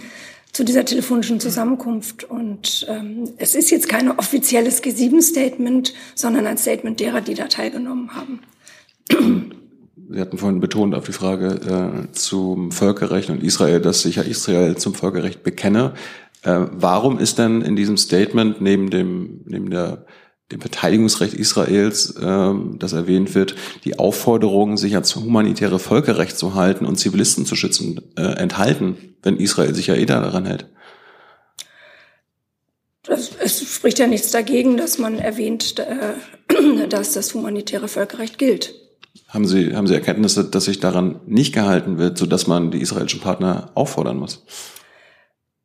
[0.52, 2.24] zu dieser telefonischen Zusammenkunft.
[2.24, 8.10] Und ähm, es ist jetzt kein offizielles G7-Statement, sondern ein Statement derer, die da teilgenommen
[8.14, 8.40] haben.
[10.10, 14.22] Sie hatten vorhin betont auf die Frage äh, zum Völkerrecht und Israel, dass sich ja
[14.22, 15.94] Israel zum Völkerrecht bekenne.
[16.42, 20.06] Äh, warum ist denn in diesem Statement neben dem, neben der,
[20.50, 26.84] dem Verteidigungsrecht Israels, äh, das erwähnt wird, die Aufforderung, sich ans humanitäre Völkerrecht zu halten
[26.84, 30.66] und Zivilisten zu schützen, äh, enthalten, wenn Israel sich ja eh daran hält?
[33.04, 38.74] Das, es spricht ja nichts dagegen, dass man erwähnt, äh, dass das humanitäre Völkerrecht gilt.
[39.28, 43.20] Haben Sie, haben Sie Erkenntnisse, dass sich daran nicht gehalten wird, sodass man die israelischen
[43.20, 44.44] Partner auffordern muss?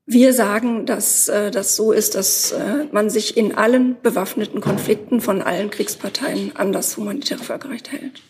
[0.10, 5.20] Wir sagen, dass äh, das so ist, dass äh, man sich in allen bewaffneten Konflikten
[5.20, 8.22] von allen Kriegsparteien an das humanitäre Völkerrecht hält.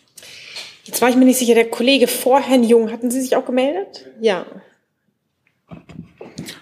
[0.82, 3.46] Jetzt war ich mir nicht sicher, der Kollege vor Herrn Jung, hatten Sie sich auch
[3.46, 4.06] gemeldet?
[4.20, 4.44] Ja.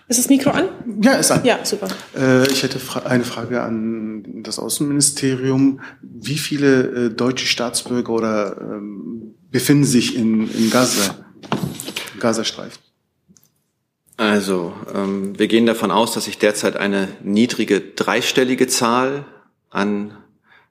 [0.06, 0.68] Ist das Mikro an?
[1.00, 1.42] Ja, ist an.
[1.44, 1.88] Ja, super.
[2.14, 5.80] Äh, ich hätte fra eine Frage an das Außenministerium.
[6.02, 11.16] Wie viele äh, deutsche Staatsbürger oder ähm, befinden sich in, in Gaza,
[12.20, 12.85] Gazastreifen?
[14.16, 19.26] Also, ähm, wir gehen davon aus, dass sich derzeit eine niedrige dreistellige Zahl
[19.70, 20.16] an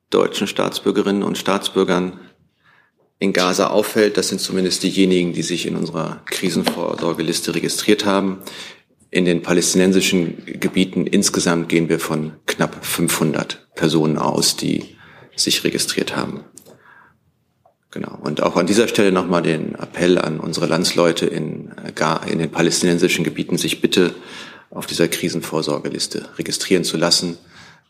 [0.09, 2.19] deutschen Staatsbürgerinnen und Staatsbürgern
[3.19, 4.17] in Gaza auffällt.
[4.17, 8.39] Das sind zumindest diejenigen, die sich in unserer Krisenvorsorgeliste registriert haben.
[9.11, 14.95] In den palästinensischen Gebieten insgesamt gehen wir von knapp 500 Personen aus, die
[15.35, 16.43] sich registriert haben.
[17.95, 18.19] Genau.
[18.21, 22.51] Und auch an dieser Stelle nochmal den Appell an unsere Landsleute in, äh, in den
[22.51, 24.13] palästinensischen Gebieten, sich bitte
[24.69, 27.37] auf dieser Krisenvorsorgeliste registrieren zu lassen,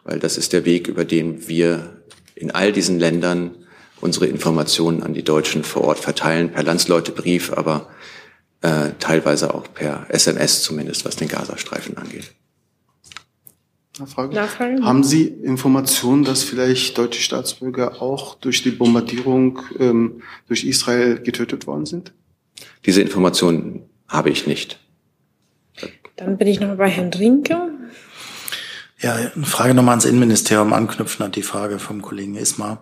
[0.04, 2.04] weil das ist der Weg, über den wir
[2.36, 3.56] in all diesen Ländern
[4.00, 7.90] unsere Informationen an die Deutschen vor Ort verteilen, per Landsleutebrief, aber
[8.62, 12.32] äh, teilweise auch per SMS zumindest, was den Gazastreifen angeht.
[14.00, 14.36] Nachfrage.
[14.36, 14.84] Nachfrage.
[14.84, 21.68] Haben Sie Informationen, dass vielleicht deutsche Staatsbürger auch durch die Bombardierung ähm, durch Israel getötet
[21.68, 22.14] worden sind?
[22.86, 24.80] Diese Informationen habe ich nicht.
[26.18, 27.72] Dann bin ich noch bei Herrn Rinke.
[29.00, 32.82] Ja, eine Frage nochmal ans Innenministerium anknüpfen an die Frage vom Kollegen Ismar.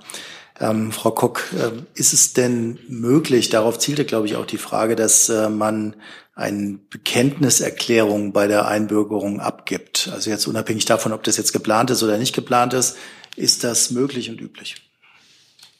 [0.60, 4.95] Ähm, Frau Kock, äh, ist es denn möglich, darauf zielte, glaube ich, auch die Frage,
[4.95, 5.95] dass äh, man
[6.35, 10.09] eine Bekenntniserklärung bei der Einbürgerung abgibt?
[10.13, 12.97] Also jetzt unabhängig davon, ob das jetzt geplant ist oder nicht geplant ist,
[13.35, 14.75] ist das möglich und üblich?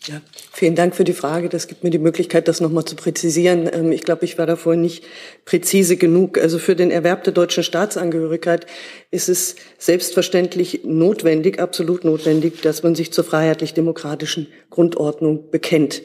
[0.07, 1.47] Ja, vielen Dank für die Frage.
[1.47, 3.69] Das gibt mir die Möglichkeit, das nochmal zu präzisieren.
[3.71, 5.05] Ähm, ich glaube, ich war da vorhin nicht
[5.45, 6.37] präzise genug.
[6.37, 8.65] Also für den Erwerb der deutschen Staatsangehörigkeit
[9.11, 16.01] ist es selbstverständlich notwendig, absolut notwendig, dass man sich zur freiheitlich-demokratischen Grundordnung bekennt.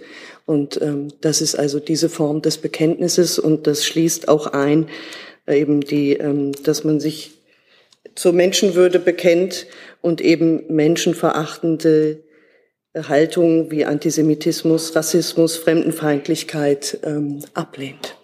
[0.47, 4.87] Und ähm, das ist also diese Form des Bekenntnisses und das schließt auch ein,
[5.47, 7.33] äh, eben die, ähm, dass man sich
[8.15, 9.67] zur Menschenwürde bekennt
[10.03, 12.21] und eben menschenverachtende
[13.07, 18.17] Haltungen wie Antisemitismus, Rassismus, Fremdenfeindlichkeit ähm, ablehnt.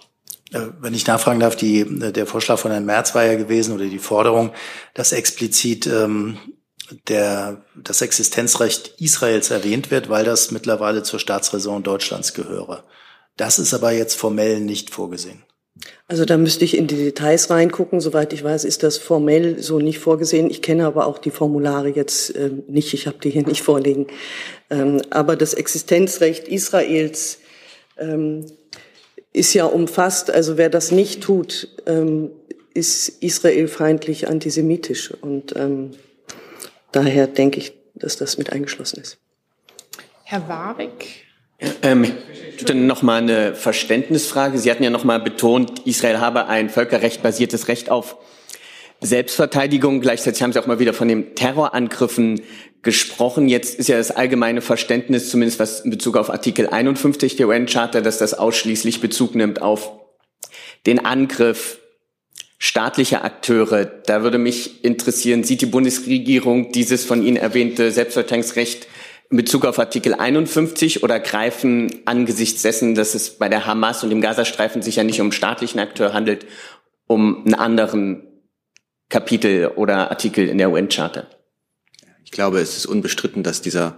[0.53, 3.85] Äh, wenn ich nachfragen darf, die, der Vorschlag von Herrn Merz war ja gewesen oder
[3.85, 4.53] die Forderung,
[4.95, 6.39] dass explizit ähm,
[7.09, 12.85] der, das Existenzrecht Israels erwähnt wird, weil das mittlerweile zur Staatsräson Deutschlands gehöre.
[13.37, 15.45] Das ist aber jetzt formell nicht vorgesehen.
[16.07, 18.01] Also da müsste ich in die Details reingucken.
[18.01, 20.51] Soweit ich weiß, ist das formell so nicht vorgesehen.
[20.51, 22.93] Ich kenne aber auch die Formulare jetzt äh, nicht.
[22.93, 24.07] Ich habe die hier nicht vorliegen.
[24.71, 27.39] Ähm, aber das Existenzrecht Israels
[27.97, 28.47] ähm,
[29.33, 30.31] ist ja umfasst.
[30.31, 32.31] Also wer das nicht tut, ähm,
[32.75, 35.11] ist israelfeindlich antisemitisch.
[35.11, 35.93] Und ähm,
[36.93, 39.19] daher denke ich, dass das mit eingeschlossen ist.
[40.25, 41.24] Herr Warwick.
[41.83, 42.13] Ähm,
[42.67, 44.59] dann noch mal eine Verständnisfrage.
[44.59, 48.17] Sie hatten ja noch mal betont, Israel habe ein völkerrechtbasiertes Recht auf
[49.01, 50.01] Selbstverteidigung.
[50.01, 52.41] Gleichzeitig haben Sie auch mal wieder von den Terrorangriffen
[52.83, 53.49] gesprochen.
[53.49, 58.01] Jetzt ist ja das allgemeine Verständnis, zumindest was in Bezug auf Artikel 51 der UN-Charta,
[58.01, 59.93] dass das ausschließlich Bezug nimmt auf
[60.87, 61.79] den Angriff
[62.59, 63.85] staatlicher Akteure.
[63.85, 68.87] Da würde mich interessieren, sieht die Bundesregierung dieses von Ihnen erwähnte Selbstverteidigungsrecht
[69.35, 74.11] in Bezug auf Artikel 51 oder greifen angesichts dessen, dass es bei der Hamas und
[74.11, 76.47] dem Gazastreifen sich ja nicht um staatlichen Akteur handelt,
[77.09, 78.29] um einen anderen
[79.09, 81.27] Kapitel oder Artikel in der UN-Charta?
[82.25, 83.97] Ich glaube, es ist unbestritten, dass dieser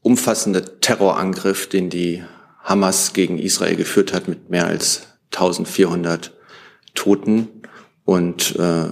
[0.00, 2.24] umfassende Terrorangriff, den die
[2.64, 6.32] Hamas gegen Israel geführt hat, mit mehr als 1400
[6.94, 7.48] Toten
[8.06, 8.86] und äh,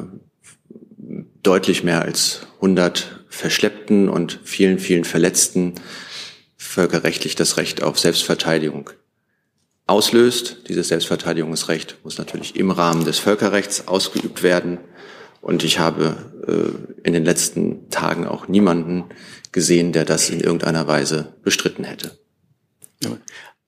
[1.43, 5.75] deutlich mehr als 100 Verschleppten und vielen, vielen Verletzten
[6.57, 8.91] völkerrechtlich das Recht auf Selbstverteidigung
[9.87, 10.63] auslöst.
[10.69, 14.79] Dieses Selbstverteidigungsrecht muss natürlich im Rahmen des Völkerrechts ausgeübt werden.
[15.41, 16.17] Und ich habe
[16.47, 19.05] äh, in den letzten Tagen auch niemanden
[19.53, 22.19] gesehen, der das in irgendeiner Weise bestritten hätte.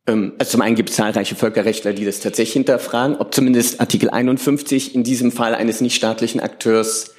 [0.07, 4.11] Ähm, also zum einen gibt es zahlreiche Völkerrechtler, die das tatsächlich hinterfragen, ob zumindest Artikel
[4.11, 7.16] 51 in diesem Fall eines nichtstaatlichen Akteurs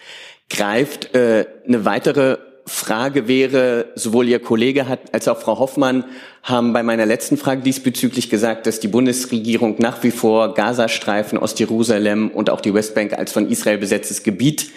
[0.50, 1.14] greift.
[1.16, 6.04] Äh, eine weitere Frage wäre, sowohl Ihr Kollege hat, als auch Frau Hoffmann
[6.44, 12.30] haben bei meiner letzten Frage diesbezüglich gesagt, dass die Bundesregierung nach wie vor Gazastreifen, Ostjerusalem
[12.30, 14.72] und auch die Westbank als von Israel besetztes Gebiet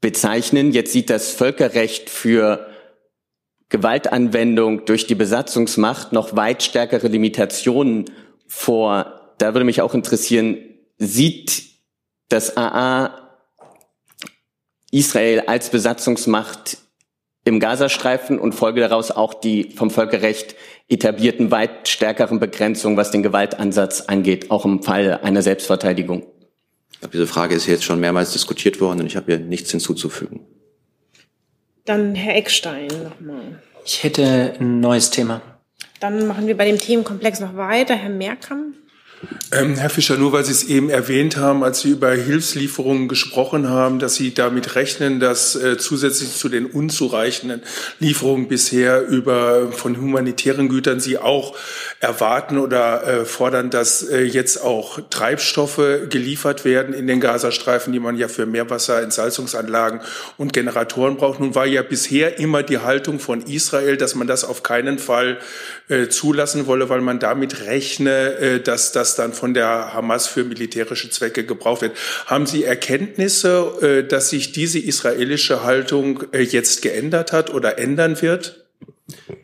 [0.00, 0.72] bezeichnen.
[0.72, 2.66] Jetzt sieht das Völkerrecht für
[3.68, 8.06] Gewaltanwendung durch die Besatzungsmacht noch weit stärkere Limitationen
[8.46, 9.34] vor.
[9.36, 10.56] Da würde mich auch interessieren,
[10.96, 11.62] sieht
[12.28, 13.21] das AA
[14.92, 16.78] Israel als Besatzungsmacht
[17.44, 20.54] im Gazastreifen und folge daraus auch die vom Völkerrecht
[20.88, 26.24] etablierten weit stärkeren Begrenzungen, was den Gewaltansatz angeht, auch im Fall einer Selbstverteidigung.
[26.92, 29.70] Ich glaube, diese Frage ist jetzt schon mehrmals diskutiert worden und ich habe hier nichts
[29.70, 30.40] hinzuzufügen.
[31.84, 33.60] Dann Herr Eckstein nochmal.
[33.84, 35.40] Ich hätte ein neues Thema.
[35.98, 37.96] Dann machen wir bei dem Themenkomplex noch weiter.
[37.96, 38.76] Herr Merkamp.
[39.52, 43.68] Ähm, Herr Fischer, nur weil Sie es eben erwähnt haben, als Sie über Hilfslieferungen gesprochen
[43.68, 47.62] haben, dass Sie damit rechnen, dass äh, zusätzlich zu den unzureichenden
[48.00, 51.54] Lieferungen bisher über von humanitären Gütern Sie auch
[52.00, 58.00] erwarten oder äh, fordern, dass äh, jetzt auch Treibstoffe geliefert werden in den Gazastreifen, die
[58.00, 60.00] man ja für Meerwasserentsalzungsanlagen
[60.38, 61.40] und Generatoren braucht.
[61.40, 65.38] Nun war ja bisher immer die Haltung von Israel, dass man das auf keinen Fall
[65.88, 70.44] äh, zulassen wolle, weil man damit rechne, äh, dass das dann von der Hamas für
[70.44, 71.96] militärische Zwecke gebraucht wird.
[72.26, 78.20] Haben Sie Erkenntnisse, äh, dass sich diese israelische Haltung äh, jetzt geändert hat oder ändern
[78.22, 78.66] wird?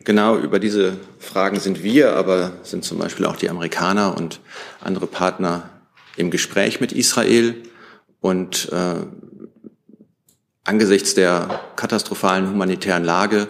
[0.03, 4.39] Genau, über diese Fragen sind wir, aber sind zum Beispiel auch die Amerikaner und
[4.81, 5.69] andere Partner
[6.15, 7.55] im Gespräch mit Israel.
[8.21, 8.95] Und äh,
[10.63, 13.47] angesichts der katastrophalen humanitären Lage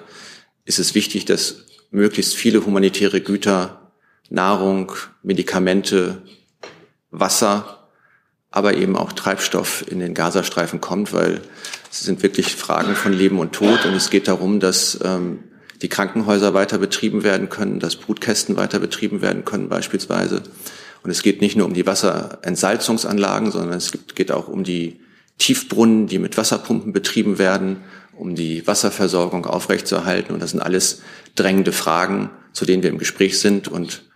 [0.65, 3.88] ist es wichtig, dass möglichst viele humanitäre Güter,
[4.30, 4.92] Nahrung,
[5.24, 6.22] Medikamente,
[7.12, 7.88] Wasser,
[8.52, 11.42] aber eben auch Treibstoff in den Gazastreifen kommt, weil
[11.92, 15.44] es sind wirklich Fragen von Leben und Tod und es geht darum, dass ähm,
[15.82, 20.44] die Krankenhäuser weiter betrieben werden können, dass Brutkästen weiter betrieben werden können beispielsweise.
[21.04, 25.00] Und es geht nicht nur um die Wasserentsalzungsanlagen, sondern es geht auch um die
[25.38, 27.78] Tiefbrunnen, die mit Wasserpumpen betrieben werden,
[28.18, 30.34] um die Wasserversorgung aufrechtzuerhalten.
[30.34, 31.02] Und das sind alles
[31.36, 34.09] drängende Fragen, zu denen wir im Gespräch sind und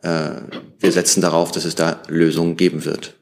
[0.00, 3.14] wir setzen darauf, dass es da Lösungen geben wird.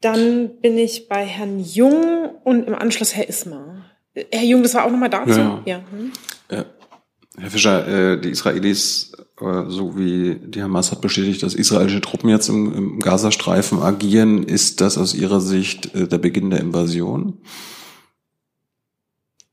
[0.00, 3.84] Dann bin ich bei Herrn Jung und im Anschluss Herr Ismar.
[4.14, 5.38] Herr Jung, das war auch nochmal dazu?
[5.38, 5.62] Ja.
[5.66, 5.84] ja.
[5.90, 6.12] Hm.
[6.48, 6.64] Äh,
[7.36, 12.48] Herr Fischer, äh, die Israelis äh, sowie die Hamas hat bestätigt, dass israelische Truppen jetzt
[12.48, 14.42] im, im Gazastreifen agieren.
[14.42, 17.38] Ist das aus Ihrer Sicht äh, der Beginn der Invasion?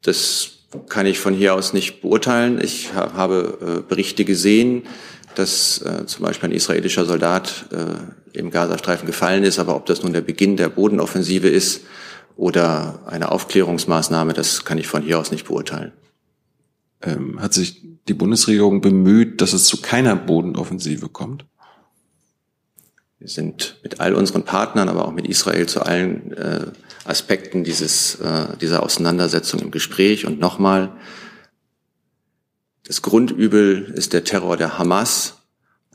[0.02, 2.60] Das kann ich von hier aus nicht beurteilen.
[2.62, 4.84] Ich ha habe äh, Berichte gesehen,
[5.36, 10.04] dass äh, zum Beispiel ein israelischer Soldat äh, im Gazastreifen gefallen ist, aber ob das
[10.04, 11.82] nun der Beginn der Bodenoffensive ist
[12.36, 15.92] oder eine Aufklärungsmaßnahme, das kann ich von hier aus nicht beurteilen.
[17.02, 21.46] Ähm, hat sich die Bundesregierung bemüht, dass es zu keiner Bodenoffensive kommt?
[23.20, 26.68] Wir sind mit all unseren Partnern, aber auch mit Israel zu allen äh,
[27.08, 30.26] Aspekten dieses, äh, dieser Auseinandersetzung im Gespräch.
[30.26, 30.92] Und nochmal,
[32.84, 35.38] das Grundübel ist der Terror der Hamas.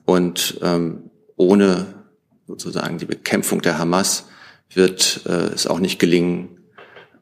[0.05, 1.87] Und ähm, ohne
[2.47, 4.27] sozusagen die Bekämpfung der Hamas
[4.75, 6.59] wird äh, es auch nicht gelingen,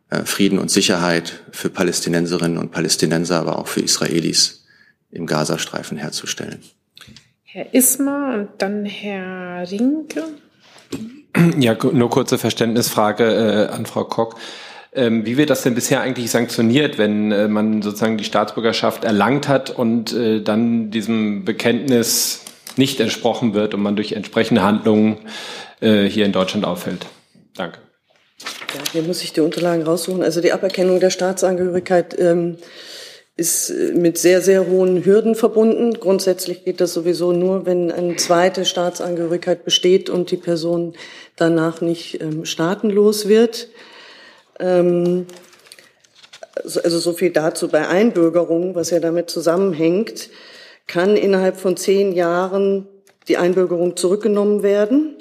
[0.09, 4.65] äh, Frieden und Sicherheit für Palästinenserinnen und Palästinenser, aber auch für Israelis
[5.11, 6.61] im Gazastreifen herzustellen.
[7.45, 10.25] Herr Ismar und dann Herr Rinke.
[11.59, 14.37] Ja, nur kurze Verständnisfrage äh, an Frau Kock.
[14.93, 19.47] Ähm, wie wird das denn bisher eigentlich sanktioniert, wenn äh, man sozusagen die Staatsbürgerschaft erlangt
[19.47, 22.43] hat und äh, dann diesem Bekenntnis
[22.77, 25.19] nicht entsprochen wird und man durch entsprechende Handlungen
[25.81, 27.07] äh, hier in Deutschland auffällt?
[27.55, 27.79] Danke.
[28.41, 30.23] Ja, hier muss ich die Unterlagen raussuchen.
[30.23, 32.57] Also die Aberkennung der Staatsangehörigkeit ähm,
[33.41, 35.95] ist äh, mit sehr, sehr hohen Hürden verbunden.
[35.95, 40.93] Grundsätzlich geht das sowieso nur, wenn eine zweite Staatsangehörigkeit besteht und die Person
[41.37, 43.69] danach nicht ähm, staatenlos wird.
[44.61, 45.27] Ähm,
[46.55, 50.29] also so viel dazu bei Einbürgerung, was ja damit zusammenhängt,
[50.87, 52.87] kann innerhalb von zehn Jahren
[53.29, 55.17] die Einbürgerung zurückgenommen werden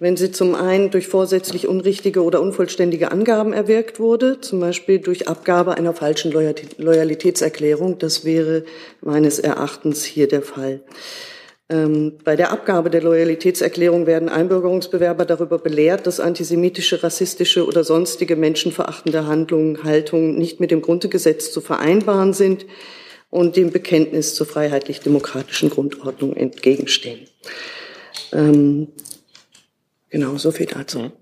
[0.00, 5.28] wenn sie zum einen durch vorsätzlich unrichtige oder unvollständige Angaben erwirkt wurde, zum Beispiel durch
[5.28, 7.98] Abgabe einer falschen Loyalitätserklärung.
[7.98, 8.64] Das wäre
[9.02, 10.80] meines Erachtens hier der Fall.
[11.68, 18.36] Ähm, bei der Abgabe der Loyalitätserklärung werden Einbürgerungsbewerber darüber belehrt, dass antisemitische, rassistische oder sonstige
[18.36, 22.64] menschenverachtende Handlungen, Haltungen nicht mit dem Grundgesetz zu vereinbaren sind
[23.28, 27.20] und dem Bekenntnis zur freiheitlich-demokratischen Grundordnung entgegenstehen.
[30.10, 30.98] Genau, so viel dazu.
[30.98, 31.12] Mhm.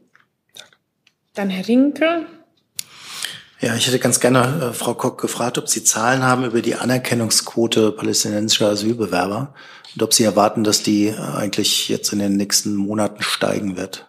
[1.34, 2.26] Dann Herr Rinke.
[3.60, 6.74] Ja, ich hätte ganz gerne äh, Frau Kock gefragt, ob Sie Zahlen haben über die
[6.74, 9.54] Anerkennungsquote palästinensischer Asylbewerber
[9.94, 14.06] und ob Sie erwarten, dass die äh, eigentlich jetzt in den nächsten Monaten steigen wird.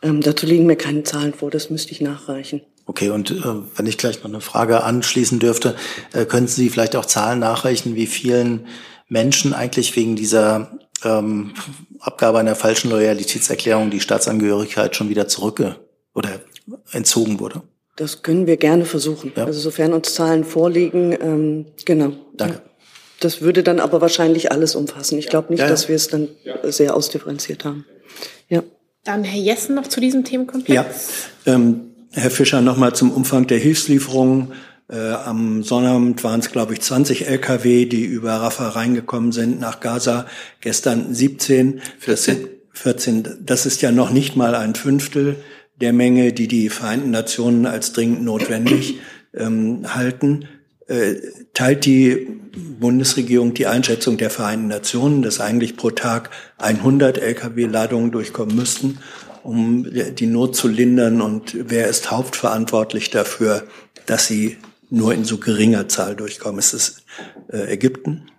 [0.00, 2.60] Ähm, dazu liegen mir keine Zahlen vor, das müsste ich nachreichen.
[2.86, 3.42] Okay, und äh,
[3.76, 5.76] wenn ich gleich noch eine Frage anschließen dürfte,
[6.12, 8.66] äh, könnten Sie vielleicht auch Zahlen nachreichen, wie vielen
[9.08, 11.52] Menschen eigentlich wegen dieser ähm,
[12.00, 15.76] Abgabe einer falschen Loyalitätserklärung die Staatsangehörigkeit schon wieder zurückge
[16.14, 16.40] oder
[16.92, 17.62] entzogen wurde.
[17.96, 19.32] Das können wir gerne versuchen.
[19.34, 19.46] Ja.
[19.46, 22.12] Also sofern uns Zahlen vorliegen, ähm, genau.
[22.36, 22.62] Danke.
[23.20, 25.18] Das würde dann aber wahrscheinlich alles umfassen.
[25.18, 26.28] Ich glaube nicht, ja, dass wir es dann
[26.62, 27.84] sehr ausdifferenziert haben.
[28.48, 28.62] Ja.
[29.04, 30.72] Dann Herr Jessen noch zu diesem Themenkomplex.
[30.72, 30.86] Ja,
[31.52, 34.52] ähm, Herr Fischer, nochmal zum Umfang der Hilfslieferungen.
[34.90, 39.80] Äh, am Sonnabend waren es, glaube ich, 20 Lkw, die über Rafah reingekommen sind nach
[39.80, 40.26] Gaza.
[40.60, 41.80] Gestern 17.
[41.98, 42.48] 14.
[42.72, 43.38] 14.
[43.44, 45.36] Das ist ja noch nicht mal ein Fünftel
[45.80, 48.98] der Menge, die die Vereinten Nationen als dringend notwendig
[49.34, 50.48] ähm, halten.
[50.86, 51.16] Äh,
[51.52, 52.26] teilt die
[52.80, 58.98] Bundesregierung die Einschätzung der Vereinten Nationen, dass eigentlich pro Tag 100 Lkw-Ladungen durchkommen müssten,
[59.42, 61.20] um die Not zu lindern?
[61.20, 63.64] Und wer ist hauptverantwortlich dafür,
[64.06, 64.56] dass sie
[64.90, 66.58] nur in so geringer Zahl durchkommen.
[66.58, 67.04] Ist es
[67.48, 68.30] äh, Ägypten?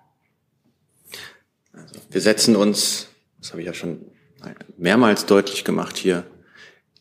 [1.73, 3.07] Also wir setzen uns,
[3.39, 4.05] das habe ich ja schon
[4.77, 6.25] mehrmals deutlich gemacht hier,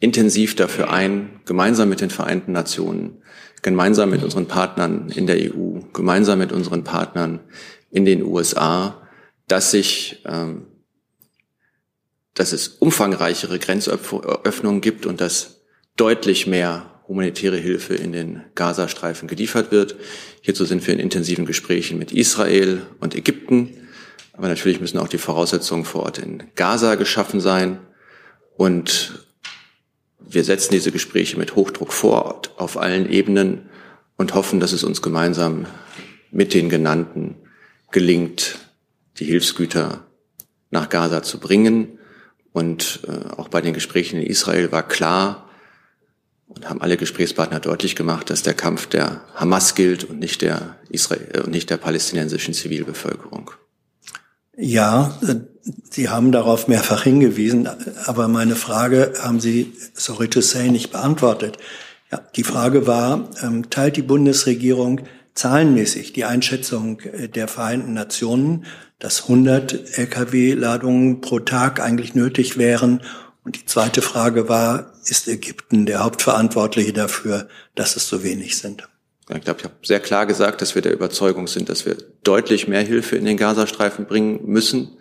[0.00, 3.22] intensiv dafür ein, gemeinsam mit den Vereinten Nationen,
[3.62, 7.40] gemeinsam mit unseren Partnern in der EU, gemeinsam mit unseren Partnern
[7.90, 9.08] in den USA,
[9.46, 10.66] dass sich ähm,
[12.38, 15.61] dass es umfangreichere Grenzöffnungen gibt und dass
[15.96, 19.96] deutlich mehr humanitäre Hilfe in den Gazastreifen geliefert wird.
[20.42, 23.88] Hierzu sind wir in intensiven Gesprächen mit Israel und Ägypten.
[24.34, 27.78] Aber natürlich müssen auch die Voraussetzungen vor Ort in Gaza geschaffen sein.
[28.56, 29.24] Und
[30.20, 33.70] wir setzen diese Gespräche mit Hochdruck fort auf allen Ebenen
[34.16, 35.66] und hoffen, dass es uns gemeinsam
[36.30, 37.36] mit den genannten
[37.90, 38.59] gelingt,
[39.18, 40.04] die Hilfsgüter
[40.70, 41.98] nach Gaza zu bringen.
[42.52, 45.47] Und äh, auch bei den Gesprächen in Israel war klar,
[46.49, 50.76] und haben alle Gesprächspartner deutlich gemacht, dass der Kampf der Hamas gilt und nicht der
[50.88, 53.51] Israel äh, und nicht der palästinensischen Zivilbevölkerung.
[54.57, 55.36] Ja, äh,
[55.90, 57.68] Sie haben darauf mehrfach hingewiesen,
[58.07, 61.59] aber meine Frage haben Sie, sorry to say, nicht beantwortet.
[62.11, 65.03] Ja, die Frage war, ähm, teilt die Bundesregierung
[65.34, 68.64] zahlenmäßig die Einschätzung äh, der Vereinten Nationen,
[68.99, 73.03] dass 100 Lkw-Ladungen pro Tag eigentlich nötig wären,
[73.49, 78.88] und die zweite Frage war, ist Ägypten der Hauptverantwortliche dafür, dass es so wenig sind?
[79.30, 82.66] Ich glaube, ich habe sehr klar gesagt, dass wir der Überzeugung sind, dass wir deutlich
[82.66, 84.96] mehr Hilfe in den Gazastreifen bringen müssen.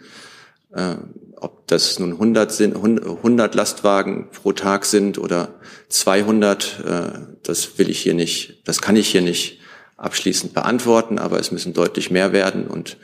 [0.74, 0.96] Äh,
[1.38, 5.56] ob das nun 100, sind, 100 Lastwagen pro Tag sind oder
[5.90, 9.60] 200, äh, das will ich hier nicht, das kann ich hier nicht
[9.96, 12.98] abschließend beantworten, aber es müssen deutlich mehr werden und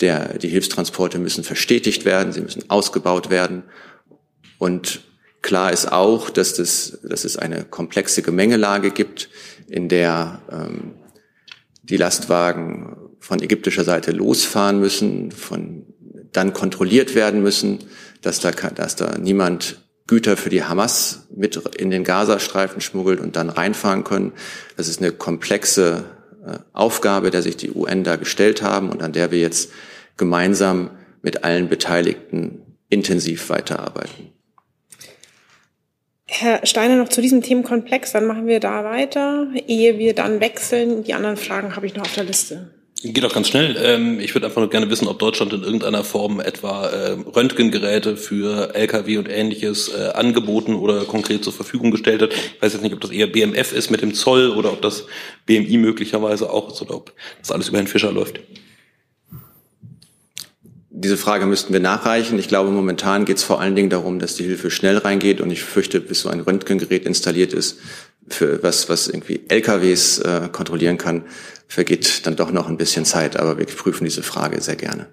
[0.00, 3.64] der, die Hilfstransporte müssen verstetigt werden, sie müssen ausgebaut werden
[4.58, 5.00] und
[5.42, 9.28] klar ist auch, dass, das, dass es eine komplexe Gemengelage gibt,
[9.68, 10.94] in der ähm,
[11.82, 15.86] die Lastwagen von ägyptischer Seite losfahren müssen, von,
[16.32, 17.78] dann kontrolliert werden müssen,
[18.22, 23.36] dass da, dass da niemand Güter für die Hamas mit in den Gazastreifen schmuggelt und
[23.36, 24.32] dann reinfahren können.
[24.76, 26.04] Das ist eine komplexe
[26.46, 29.70] äh, Aufgabe, der sich die UN da gestellt haben und an der wir jetzt
[30.16, 30.90] gemeinsam
[31.22, 34.32] mit allen Beteiligten intensiv weiterarbeiten.
[36.30, 41.02] Herr Steiner, noch zu diesem Themenkomplex, dann machen wir da weiter, ehe wir dann wechseln.
[41.02, 42.70] Die anderen Fragen habe ich noch auf der Liste.
[43.02, 43.76] Geht auch ganz schnell.
[43.82, 48.16] Ähm, ich würde einfach nur gerne wissen, ob Deutschland in irgendeiner Form etwa ähm, Röntgengeräte
[48.16, 52.34] für Lkw und ähnliches äh, angeboten oder konkret zur Verfügung gestellt hat.
[52.34, 55.06] Ich weiß jetzt nicht, ob das eher BMF ist mit dem Zoll oder ob das
[55.46, 58.40] BMI möglicherweise auch ist oder ob das alles über Herrn Fischer läuft.
[61.00, 62.40] Diese Frage müssten wir nachreichen.
[62.40, 65.40] Ich glaube, momentan geht es vor allen Dingen darum, dass die Hilfe schnell reingeht.
[65.40, 67.78] Und ich fürchte, bis so ein Röntgengerät installiert ist,
[68.28, 71.22] für was, was irgendwie LKWs äh, kontrollieren kann,
[71.68, 73.38] vergeht dann doch noch ein bisschen Zeit.
[73.38, 75.06] Aber wir prüfen diese Frage sehr gerne.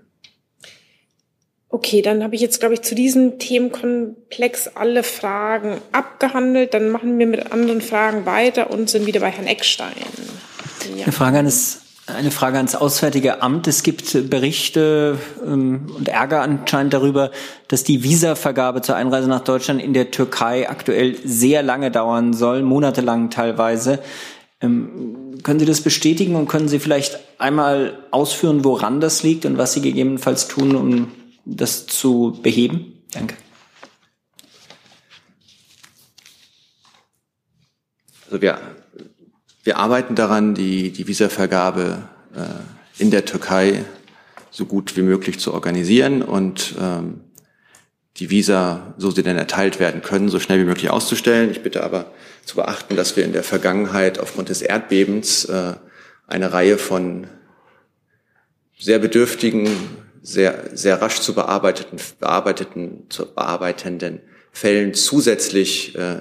[1.69, 6.73] Okay, dann habe ich jetzt, glaube ich, zu diesem Themenkomplex alle Fragen abgehandelt.
[6.73, 9.93] Dann machen wir mit anderen Fragen weiter und sind wieder bei Herrn Eckstein.
[10.97, 11.03] Ja.
[11.03, 13.67] Eine Frage an das eine Frage ans Auswärtige Amt.
[13.67, 17.31] Es gibt Berichte ähm, und Ärger anscheinend darüber,
[17.67, 22.61] dass die Visavergabe zur Einreise nach Deutschland in der Türkei aktuell sehr lange dauern soll,
[22.61, 23.99] monatelang teilweise.
[24.61, 29.57] Ähm, können Sie das bestätigen und können Sie vielleicht einmal ausführen, woran das liegt und
[29.57, 31.11] was Sie gegebenenfalls tun, um
[31.45, 33.03] das zu beheben?
[33.13, 33.35] Danke.
[38.27, 38.59] Also wir
[39.65, 42.03] wir arbeiten daran, die, die Visavergabe
[42.35, 43.83] äh, in der Türkei
[44.51, 47.21] so gut wie möglich zu organisieren und ähm,
[48.17, 51.49] die Visa, so sie denn erteilt werden können, so schnell wie möglich auszustellen.
[51.49, 52.11] Ich bitte aber
[52.45, 55.73] zu beachten, dass wir in der Vergangenheit aufgrund des Erdbebens äh,
[56.27, 57.27] eine Reihe von
[58.77, 59.67] sehr bedürftigen,
[60.21, 66.19] sehr, sehr rasch zu bearbeiteten, bearbeiteten, zu bearbeitenden Fällen zusätzlich äh,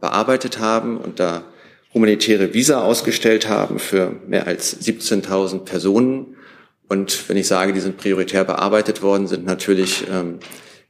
[0.00, 1.44] bearbeitet haben und da
[1.92, 6.36] humanitäre Visa ausgestellt haben für mehr als 17.000 Personen.
[6.88, 10.38] Und wenn ich sage, die sind prioritär bearbeitet worden, sind natürlich ähm,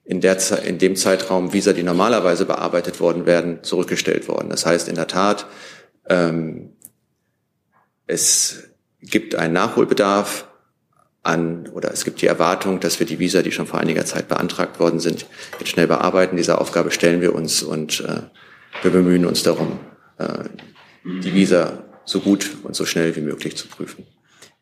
[0.04, 4.50] in, der, in dem Zeitraum Visa, die normalerweise bearbeitet worden werden, zurückgestellt worden.
[4.50, 5.46] Das heißt in der Tat,
[6.08, 6.72] ähm,
[8.06, 8.64] es
[9.00, 10.48] gibt einen Nachholbedarf
[11.22, 14.28] an, oder es gibt die Erwartung, dass wir die Visa, die schon vor einiger Zeit
[14.28, 15.26] beantragt worden sind,
[15.58, 16.36] jetzt schnell bearbeiten.
[16.36, 18.22] Diese Aufgabe stellen wir uns und äh,
[18.82, 19.78] wir bemühen uns darum,
[20.18, 20.44] äh,
[21.04, 24.06] die Visa so gut und so schnell wie möglich zu prüfen.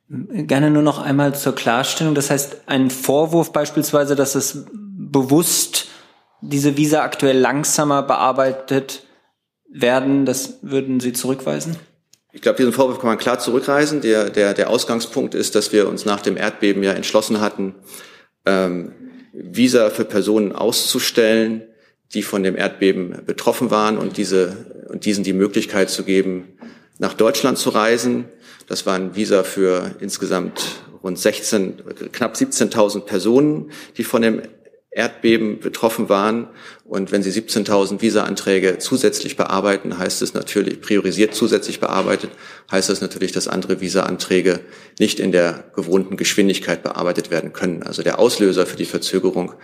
[0.09, 2.15] Gerne nur noch einmal zur Klarstellung.
[2.15, 5.89] Das heißt, ein Vorwurf beispielsweise, dass es bewusst
[6.41, 9.03] diese Visa aktuell langsamer bearbeitet
[9.71, 11.77] werden, das würden Sie zurückweisen?
[12.33, 14.01] Ich glaube, diesen Vorwurf kann man klar zurückreisen.
[14.01, 17.75] Der, der, der Ausgangspunkt ist, dass wir uns nach dem Erdbeben ja entschlossen hatten,
[18.47, 18.93] ähm,
[19.33, 21.68] Visa für Personen auszustellen,
[22.15, 26.49] die von dem Erdbeben betroffen waren und diese und diesen die Möglichkeit zu geben,
[26.99, 28.25] nach Deutschland zu reisen.
[28.67, 31.83] Das waren Visa für insgesamt rund 16,
[32.13, 34.43] knapp 17.000 Personen, die von dem
[34.99, 36.49] Erdbeben betroffen waren.
[36.85, 42.31] Und wenn Sie 17.000 Visa-Anträge zusätzlich bearbeiten, heißt es natürlich, priorisiert zusätzlich bearbeitet,
[42.71, 44.61] heißt das natürlich, dass andere Visa-Anträge
[44.99, 47.85] nicht in der gewohnten Geschwindigkeit bearbeitet werden können.
[47.85, 49.55] Also der Auslöser für die Verzögerung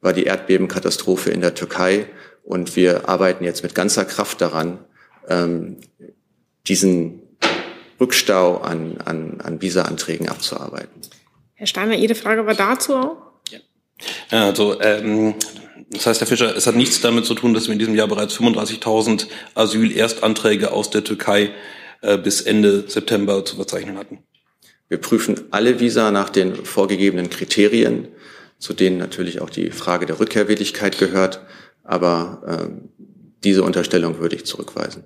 [0.00, 2.06] war die Erdbebenkatastrophe in der Türkei.
[2.44, 4.78] Und wir arbeiten jetzt mit ganzer Kraft daran,
[5.28, 5.78] ähm,
[6.68, 7.20] diesen
[8.00, 11.02] Rückstau an, an, an Visa-Anträgen abzuarbeiten.
[11.54, 13.33] Herr Steiner, Ihre Frage war dazu auch?
[14.30, 15.34] Ja, also ähm,
[15.90, 18.08] das heißt, Herr Fischer, es hat nichts damit zu tun, dass wir in diesem Jahr
[18.08, 21.50] bereits 35.000 Asylerstanträge aus der Türkei
[22.00, 24.18] äh, bis Ende September zu verzeichnen hatten.
[24.88, 28.08] Wir prüfen alle Visa nach den vorgegebenen Kriterien,
[28.58, 31.40] zu denen natürlich auch die Frage der Rückkehrwilligkeit gehört.
[31.82, 32.94] Aber äh,
[33.42, 35.04] diese Unterstellung würde ich zurückweisen.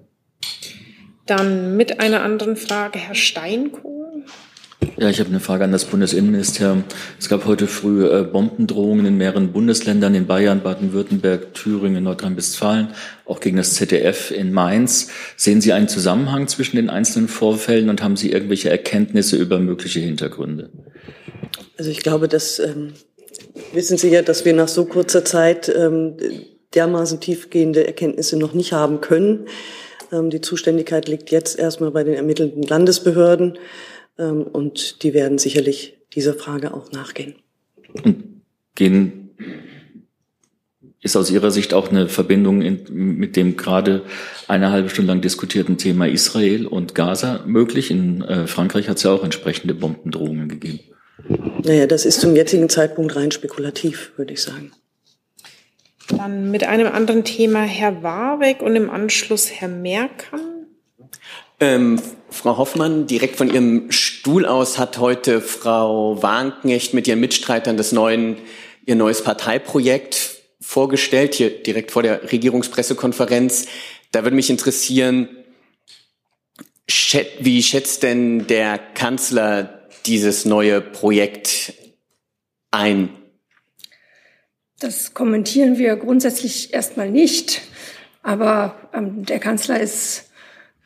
[1.27, 4.25] Dann mit einer anderen Frage Herr Steinkohl.
[4.97, 6.85] Ja, ich habe eine Frage an das Bundesinnenministerium.
[7.19, 12.89] Es gab heute früh äh, Bombendrohungen in mehreren Bundesländern, in Bayern, Baden-Württemberg, Thüringen, Nordrhein-Westfalen,
[13.25, 15.11] auch gegen das ZDF in Mainz.
[15.37, 20.01] Sehen Sie einen Zusammenhang zwischen den einzelnen Vorfällen und haben Sie irgendwelche Erkenntnisse über mögliche
[20.01, 20.71] Hintergründe?
[21.77, 22.93] Also ich glaube, das ähm,
[23.73, 26.17] wissen Sie ja, dass wir nach so kurzer Zeit ähm,
[26.75, 29.47] dermaßen tiefgehende Erkenntnisse noch nicht haben können.
[30.13, 33.59] Ähm, die Zuständigkeit liegt jetzt erstmal bei den ermittelnden Landesbehörden.
[34.19, 37.37] Ähm, und die werden sicherlich dieser Frage auch nachgehen.
[38.75, 39.31] Gehen,
[41.01, 44.03] ist aus Ihrer Sicht auch eine Verbindung in, mit dem gerade
[44.49, 47.91] eine halbe Stunde lang diskutierten Thema Israel und Gaza möglich?
[47.91, 50.81] In äh, Frankreich hat es ja auch entsprechende Bombendrohungen gegeben.
[51.65, 54.73] Naja, das ist zum jetzigen Zeitpunkt rein spekulativ, würde ich sagen.
[56.09, 60.58] Dann mit einem anderen Thema Herr Warbeck und im Anschluss Herr Merkamp.
[61.61, 62.01] Ähm,
[62.31, 67.91] Frau Hoffmann, direkt von Ihrem Stuhl aus hat heute Frau Wagenknecht mit ihren Mitstreitern das
[67.91, 68.37] neuen,
[68.87, 73.67] ihr neues Parteiprojekt vorgestellt, hier direkt vor der Regierungspressekonferenz.
[74.13, 75.29] Da würde mich interessieren,
[77.41, 81.73] wie schätzt denn der Kanzler dieses neue Projekt
[82.71, 83.11] ein?
[84.79, 87.63] Das kommentieren wir grundsätzlich erstmal nicht.
[88.23, 90.28] Aber ähm, der Kanzler ist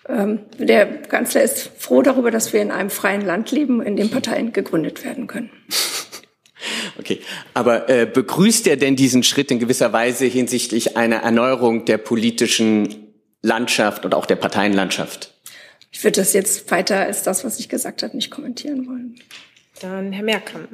[0.08, 4.52] der Kanzler ist froh darüber, dass wir in einem freien Land leben, in dem Parteien
[4.52, 5.50] gegründet werden können.
[6.98, 7.20] Okay,
[7.54, 13.14] aber äh, begrüßt er denn diesen Schritt in gewisser Weise hinsichtlich einer Erneuerung der politischen
[13.40, 15.34] Landschaft und auch der Parteienlandschaft?
[15.90, 19.16] Ich würde das jetzt weiter als das, was ich gesagt habe, nicht kommentieren wollen.
[19.82, 20.68] Dann Herr Merkamp.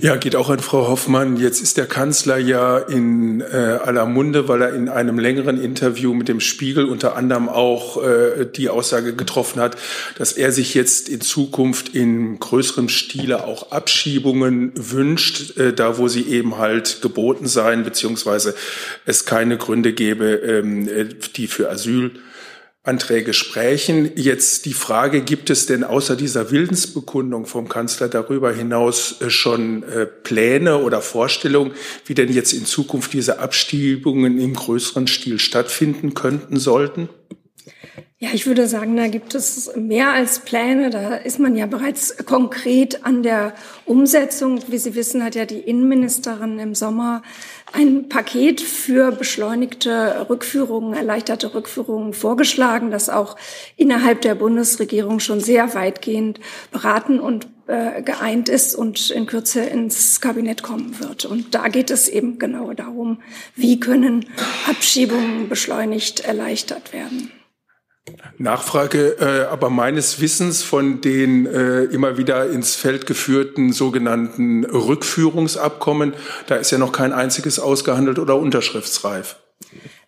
[0.00, 1.36] Ja, geht auch an Frau Hoffmann.
[1.36, 6.12] Jetzt ist der Kanzler ja in äh, aller Munde, weil er in einem längeren Interview
[6.12, 9.76] mit dem Spiegel unter anderem auch äh, die Aussage getroffen hat,
[10.18, 16.08] dass er sich jetzt in Zukunft in größerem Stile auch Abschiebungen wünscht, äh, da wo
[16.08, 18.56] sie eben halt geboten seien, beziehungsweise
[19.04, 21.04] es keine Gründe gäbe, ähm, äh,
[21.36, 22.10] die für Asyl
[22.86, 24.12] Anträge sprechen.
[24.14, 29.82] Jetzt die Frage, gibt es denn außer dieser Willensbekundung vom Kanzler darüber hinaus äh, schon
[29.82, 31.72] äh, Pläne oder Vorstellungen,
[32.04, 37.08] wie denn jetzt in Zukunft diese Abstiebungen im größeren Stil stattfinden könnten, sollten?
[38.18, 40.88] Ja, ich würde sagen, da gibt es mehr als Pläne.
[40.88, 43.52] Da ist man ja bereits konkret an der
[43.84, 44.58] Umsetzung.
[44.68, 47.20] Wie Sie wissen, hat ja die Innenministerin im Sommer
[47.76, 53.36] ein Paket für beschleunigte Rückführungen, erleichterte Rückführungen vorgeschlagen, das auch
[53.76, 56.40] innerhalb der Bundesregierung schon sehr weitgehend
[56.72, 61.26] beraten und äh, geeint ist und in Kürze ins Kabinett kommen wird.
[61.26, 63.18] Und da geht es eben genau darum,
[63.54, 64.26] wie können
[64.68, 67.30] Abschiebungen beschleunigt erleichtert werden.
[68.38, 76.14] Nachfrage, äh, aber meines Wissens von den äh, immer wieder ins Feld geführten sogenannten Rückführungsabkommen,
[76.46, 79.36] da ist ja noch kein einziges ausgehandelt oder unterschriftsreif.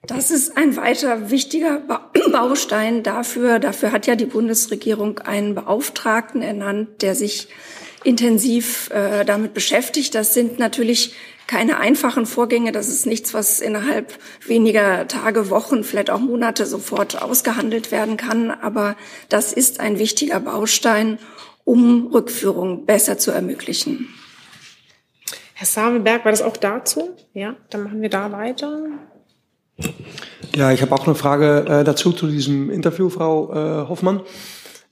[0.06, 1.82] Das ist ein weiter wichtiger
[2.32, 3.58] Baustein dafür.
[3.58, 7.48] Dafür hat ja die Bundesregierung einen Beauftragten ernannt, der sich
[8.04, 10.14] intensiv äh, damit beschäftigt.
[10.14, 11.14] Das sind natürlich
[11.48, 12.70] keine einfachen Vorgänge.
[12.70, 14.12] Das ist nichts, was innerhalb
[14.46, 18.52] weniger Tage, Wochen, vielleicht auch Monate sofort ausgehandelt werden kann.
[18.52, 18.94] Aber
[19.28, 21.18] das ist ein wichtiger Baustein,
[21.64, 24.08] um Rückführung besser zu ermöglichen.
[25.54, 27.16] Herr Savenberg, war das auch dazu?
[27.32, 28.86] Ja, dann machen wir da weiter.
[30.54, 34.20] Ja, ich habe auch eine Frage äh, dazu zu diesem Interview, Frau äh, Hoffmann.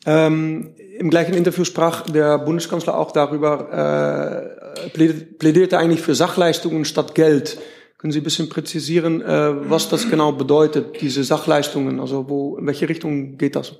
[0.07, 7.14] Ähm, Im gleichen Interview sprach der Bundeskanzler auch darüber, äh, plädierte eigentlich für Sachleistungen statt
[7.14, 7.59] Geld.
[7.99, 11.99] Können Sie ein bisschen präzisieren, äh, was das genau bedeutet, diese Sachleistungen?
[11.99, 13.72] Also wo, in welche Richtung geht das?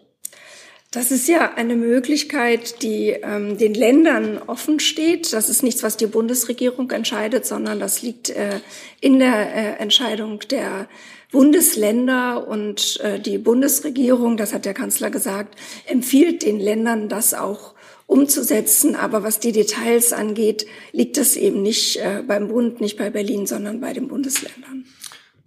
[0.91, 5.33] Das ist ja eine Möglichkeit, die ähm, den Ländern offen steht.
[5.33, 8.61] Das ist nichts, was die Bundesregierung entscheidet, sondern das liegt äh,
[9.01, 10.89] in der äh, Entscheidung der
[11.33, 17.75] Bundesländer und äh, die Bundesregierung, das hat der Kanzler gesagt, empfiehlt den Ländern, das auch
[18.07, 18.97] umzusetzen.
[18.97, 23.47] Aber was die Details angeht, liegt das eben nicht äh, beim Bund, nicht bei Berlin,
[23.47, 24.85] sondern bei den Bundesländern.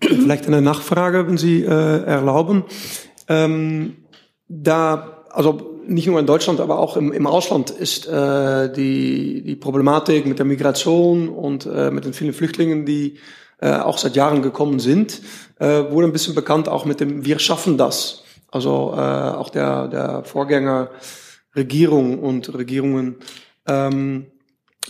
[0.01, 2.63] Vielleicht eine Nachfrage, wenn Sie äh, erlauben.
[3.27, 3.97] Ähm,
[4.47, 9.55] da, also nicht nur in Deutschland, aber auch im, im Ausland ist äh, die, die
[9.55, 13.17] Problematik mit der Migration und äh, mit den vielen Flüchtlingen, die
[13.59, 15.21] äh, auch seit Jahren gekommen sind,
[15.59, 18.23] äh, wurde ein bisschen bekannt auch mit dem Wir schaffen das.
[18.51, 20.89] Also äh, auch der, der Vorgänger
[21.59, 23.17] Regierung und Regierungen
[23.67, 24.27] ähm,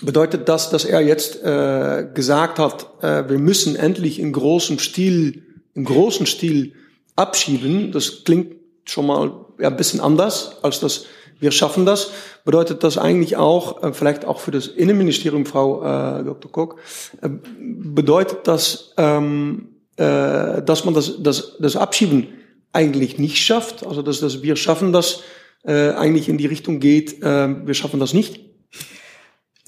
[0.01, 5.43] bedeutet das, dass er jetzt äh, gesagt hat, äh, wir müssen endlich in großem Stil,
[5.74, 6.74] im großen Stil
[7.15, 7.91] abschieben.
[7.91, 8.55] Das klingt
[8.86, 11.05] schon mal ja, ein bisschen anders als das
[11.39, 12.11] wir schaffen das.
[12.45, 16.51] Bedeutet das eigentlich auch, äh, vielleicht auch für das Innenministerium, Frau äh, Dr.
[16.51, 16.76] Koch,
[17.22, 22.28] äh, bedeutet das, ähm, äh, dass man das, das, das Abschieben
[22.74, 25.22] eigentlich nicht schafft, also dass das wir schaffen das
[25.64, 28.49] äh, eigentlich in die Richtung geht, äh, wir schaffen das nicht?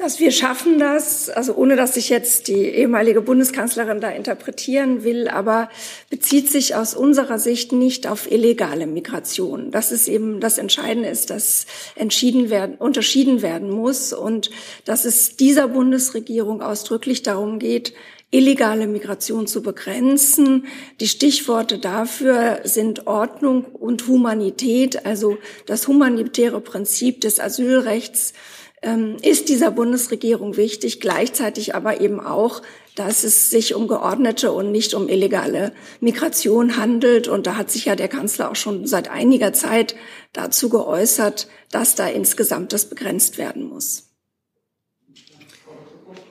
[0.02, 5.28] Dass wir schaffen das, also ohne dass ich jetzt die ehemalige Bundeskanzlerin da interpretieren will,
[5.28, 5.70] aber
[6.10, 9.70] bezieht sich aus unserer Sicht nicht auf illegale Migration.
[9.70, 14.50] Das ist eben das Entscheidende ist, dass entschieden werden, unterschieden werden muss und
[14.86, 17.94] dass es dieser Bundesregierung ausdrücklich darum geht,
[18.32, 20.66] illegale Migration zu begrenzen.
[21.00, 28.34] Die Stichworte dafür sind Ordnung und Humanität, also das humanitäre Prinzip des Asylrechts
[28.82, 32.62] ähm, ist dieser Bundesregierung wichtig, gleichzeitig aber eben auch,
[32.96, 37.28] dass es sich um geordnete und nicht um illegale Migration handelt.
[37.28, 39.96] Und da hat sich ja der Kanzler auch schon seit einiger Zeit
[40.34, 44.11] dazu geäußert, dass da insgesamt das begrenzt werden muss.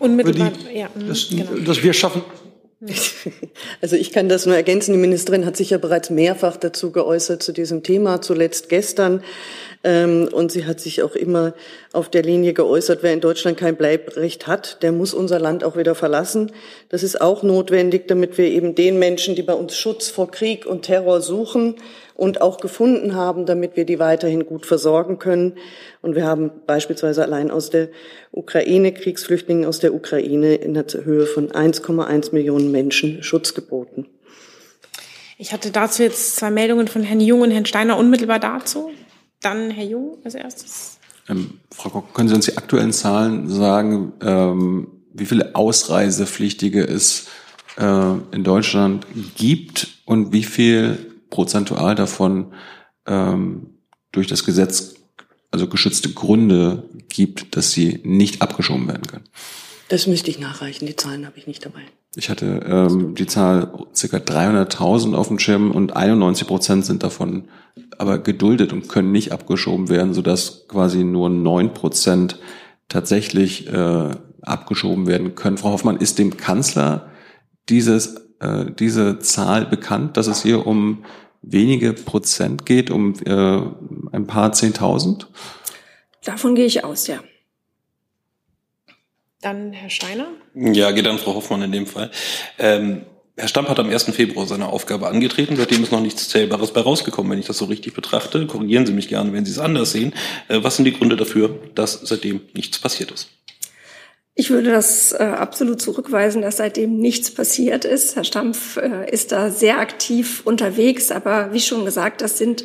[0.01, 1.51] Unmittelbar, ja, mhm, das, genau.
[1.64, 2.22] das wir schaffen.
[3.82, 4.92] Also ich kann das nur ergänzen.
[4.92, 9.22] Die Ministerin hat sich ja bereits mehrfach dazu geäußert zu diesem Thema, zuletzt gestern.
[9.82, 11.55] Ähm, und sie hat sich auch immer
[11.92, 15.76] auf der Linie geäußert, wer in Deutschland kein Bleibrecht hat, der muss unser Land auch
[15.76, 16.53] wieder verlassen.
[16.90, 20.66] Das ist auch notwendig, damit wir eben den Menschen, die bei uns Schutz vor Krieg
[20.66, 21.76] und Terror suchen
[22.20, 25.54] und auch gefunden haben, damit wir die weiterhin gut versorgen können.
[26.02, 27.88] Und wir haben beispielsweise allein aus der
[28.30, 34.06] Ukraine, Kriegsflüchtlingen aus der Ukraine in der Höhe von 1,1 Millionen Menschen Schutz geboten.
[35.38, 38.90] Ich hatte dazu jetzt zwei Meldungen von Herrn Jung und Herrn Steiner unmittelbar dazu.
[39.40, 40.98] Dann Herr Jung als erstes.
[41.26, 47.28] Ähm, Frau Koch, können Sie uns die aktuellen Zahlen sagen, ähm, wie viele Ausreisepflichtige es
[47.78, 49.06] äh, in Deutschland
[49.36, 52.52] gibt und wie viel prozentual davon
[53.06, 53.74] ähm,
[54.12, 54.96] durch das Gesetz,
[55.50, 59.24] also geschützte Gründe gibt, dass sie nicht abgeschoben werden können?
[59.88, 61.82] Das müsste ich nachreichen, die Zahlen habe ich nicht dabei.
[62.16, 64.16] Ich hatte ähm, die Zahl ca.
[64.16, 67.48] 300.000 auf dem Schirm und 91 Prozent sind davon
[67.98, 72.38] aber geduldet und können nicht abgeschoben werden, sodass quasi nur neun Prozent
[72.88, 74.10] tatsächlich äh,
[74.42, 75.58] abgeschoben werden können.
[75.58, 77.10] Frau Hoffmann, ist dem Kanzler
[77.68, 81.05] dieses, äh, diese Zahl bekannt, dass es hier um
[81.43, 83.62] wenige Prozent geht, um äh,
[84.12, 85.28] ein paar Zehntausend?
[86.24, 87.20] Davon gehe ich aus, ja.
[89.41, 90.26] Dann Herr Steiner.
[90.55, 92.11] Ja, geht an Frau Hoffmann in dem Fall.
[92.59, 94.05] Ähm, Herr Stamp hat am 1.
[94.14, 95.57] Februar seine Aufgabe angetreten.
[95.57, 98.47] Seitdem ist noch nichts Zählbares bei rausgekommen, wenn ich das so richtig betrachte.
[98.47, 100.12] Korrigieren Sie mich gerne, wenn Sie es anders sehen.
[100.49, 103.30] Äh, was sind die Gründe dafür, dass seitdem nichts passiert ist?
[104.41, 108.16] Ich würde das äh, absolut zurückweisen, dass seitdem nichts passiert ist.
[108.16, 112.64] Herr Stampf äh, ist da sehr aktiv unterwegs, aber wie schon gesagt, das sind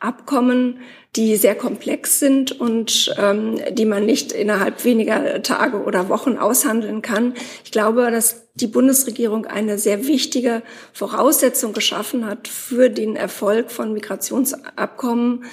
[0.00, 0.80] Abkommen,
[1.16, 7.00] die sehr komplex sind und ähm, die man nicht innerhalb weniger Tage oder Wochen aushandeln
[7.00, 7.32] kann.
[7.64, 10.62] Ich glaube, dass die Bundesregierung eine sehr wichtige
[10.92, 15.44] Voraussetzung geschaffen hat für den Erfolg von Migrationsabkommen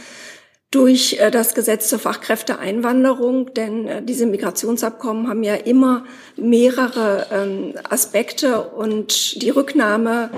[0.71, 6.05] durch äh, das Gesetz zur Fachkräfteeinwanderung, denn äh, diese Migrationsabkommen haben ja immer
[6.37, 10.31] mehrere ähm, Aspekte und die Rücknahme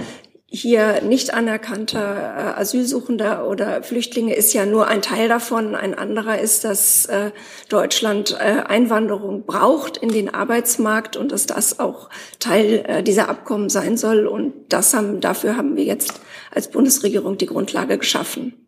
[0.55, 5.75] hier nicht anerkannter äh, Asylsuchender oder Flüchtlinge ist ja nur ein Teil davon.
[5.75, 7.07] Ein anderer ist, dass
[7.69, 12.09] Deutschland Einwanderung braucht in den Arbeitsmarkt und dass das auch
[12.39, 14.27] Teil dieser Abkommen sein soll.
[14.27, 16.21] Und das haben, dafür haben wir jetzt
[16.51, 18.62] als Bundesregierung die Grundlage geschaffen.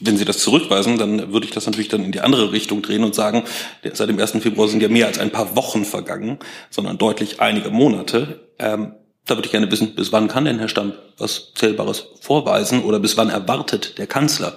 [0.00, 3.02] Wenn Sie das zurückweisen, dann würde ich das natürlich dann in die andere Richtung drehen
[3.02, 3.44] und sagen,
[3.92, 4.32] seit dem 1.
[4.40, 6.38] Februar sind ja mehr als ein paar Wochen vergangen,
[6.70, 8.48] sondern deutlich einige Monate.
[8.58, 8.94] Ähm,
[9.26, 13.00] da würde ich gerne wissen, bis wann kann denn Herr Stamp was Zählbares vorweisen oder
[13.00, 14.56] bis wann erwartet der Kanzler,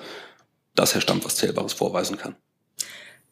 [0.76, 2.36] dass Herr Stamp was Zählbares vorweisen kann?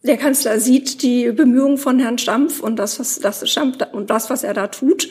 [0.01, 4.29] Der Kanzler sieht die Bemühungen von Herrn Stampf und das, was, das Stampf und das,
[4.29, 5.09] was er da tut.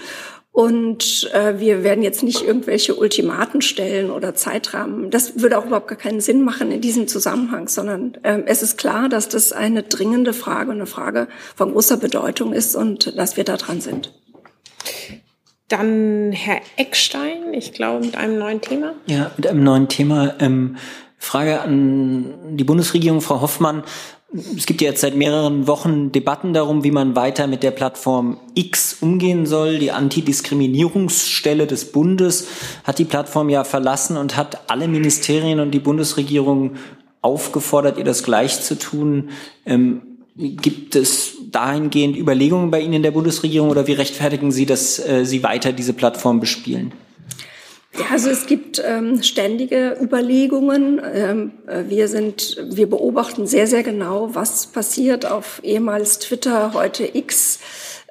[0.59, 5.09] Und äh, wir werden jetzt nicht irgendwelche Ultimaten stellen oder Zeitrahmen.
[5.09, 8.76] Das würde auch überhaupt gar keinen Sinn machen in diesem Zusammenhang, sondern äh, es ist
[8.76, 13.44] klar, dass das eine dringende Frage, eine Frage von großer Bedeutung ist und dass wir
[13.44, 14.12] da dran sind.
[15.68, 18.94] Dann Herr Eckstein, ich glaube, mit einem neuen Thema.
[19.06, 20.34] Ja, mit einem neuen Thema.
[20.40, 20.76] Ähm,
[21.18, 23.84] Frage an die Bundesregierung, Frau Hoffmann.
[24.31, 28.37] Es gibt ja jetzt seit mehreren Wochen Debatten darum, wie man weiter mit der Plattform
[28.55, 29.79] X umgehen soll.
[29.79, 32.47] Die Antidiskriminierungsstelle des Bundes
[32.85, 36.72] hat die Plattform ja verlassen und hat alle Ministerien und die Bundesregierung
[37.22, 39.31] aufgefordert, ihr das gleich zu tun.
[39.64, 40.03] Ähm,
[40.37, 45.24] gibt es dahingehend Überlegungen bei Ihnen in der Bundesregierung oder wie rechtfertigen Sie, dass äh,
[45.24, 46.93] Sie weiter diese Plattform bespielen?
[47.95, 51.01] Ja, also es gibt ähm, ständige Überlegungen.
[51.12, 57.09] Ähm, äh, wir sind, wir beobachten sehr, sehr genau, was passiert auf ehemals Twitter, heute
[57.16, 57.61] X,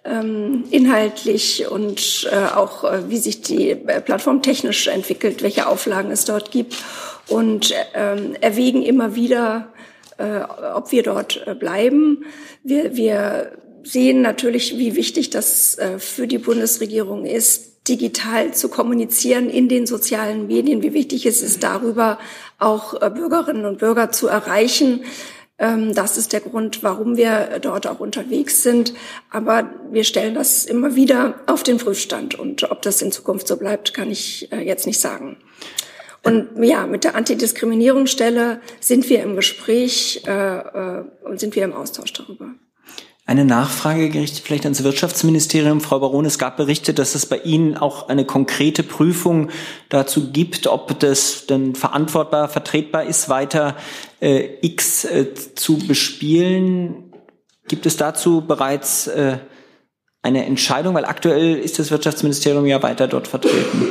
[0.03, 6.11] ähm, inhaltlich und äh, auch äh, wie sich die äh, Plattform technisch entwickelt, welche Auflagen
[6.11, 6.75] es dort gibt
[7.27, 9.73] und ähm, erwägen immer wieder,
[10.17, 10.39] äh,
[10.73, 12.25] ob wir dort äh, bleiben.
[12.63, 13.51] Wir, wir
[13.83, 19.87] sehen natürlich, wie wichtig das äh, für die Bundesregierung ist, digital zu kommunizieren in den
[19.87, 22.19] sozialen Medien, wie wichtig es ist, darüber
[22.59, 25.03] auch äh, Bürgerinnen und Bürger zu erreichen.
[25.59, 28.93] Ähm, das ist der Grund, warum wir dort auch unterwegs sind.
[29.31, 32.35] Aber wir stellen das immer wieder auf den Prüfstand.
[32.35, 35.37] Und ob das in Zukunft so bleibt, kann ich äh, jetzt nicht sagen.
[36.23, 42.11] Und ja, mit der Antidiskriminierungsstelle sind wir im Gespräch äh, und sind wir im Austausch
[42.11, 42.53] darüber.
[43.29, 45.81] Eine Nachfrage gerichtet vielleicht ans Wirtschaftsministerium.
[45.81, 49.49] Frau Baron, es gab Berichte, dass es bei Ihnen auch eine konkrete Prüfung
[49.89, 53.75] dazu gibt, ob das denn verantwortbar, vertretbar ist, weiter
[54.21, 57.11] äh, X äh, zu bespielen.
[57.67, 59.39] Gibt es dazu bereits äh,
[60.21, 60.95] eine Entscheidung?
[60.95, 63.89] Weil aktuell ist das Wirtschaftsministerium ja weiter dort vertreten.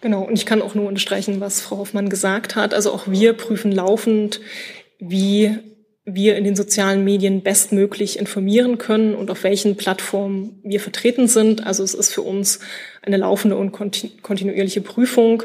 [0.00, 2.74] Genau, und ich kann auch nur unterstreichen, was Frau Hoffmann gesagt hat.
[2.74, 4.40] Also auch wir prüfen laufend,
[4.98, 5.56] wie
[6.14, 11.66] wir in den sozialen Medien bestmöglich informieren können und auf welchen Plattformen wir vertreten sind.
[11.66, 12.60] Also es ist für uns
[13.02, 15.42] eine laufende und kontinuierliche Prüfung.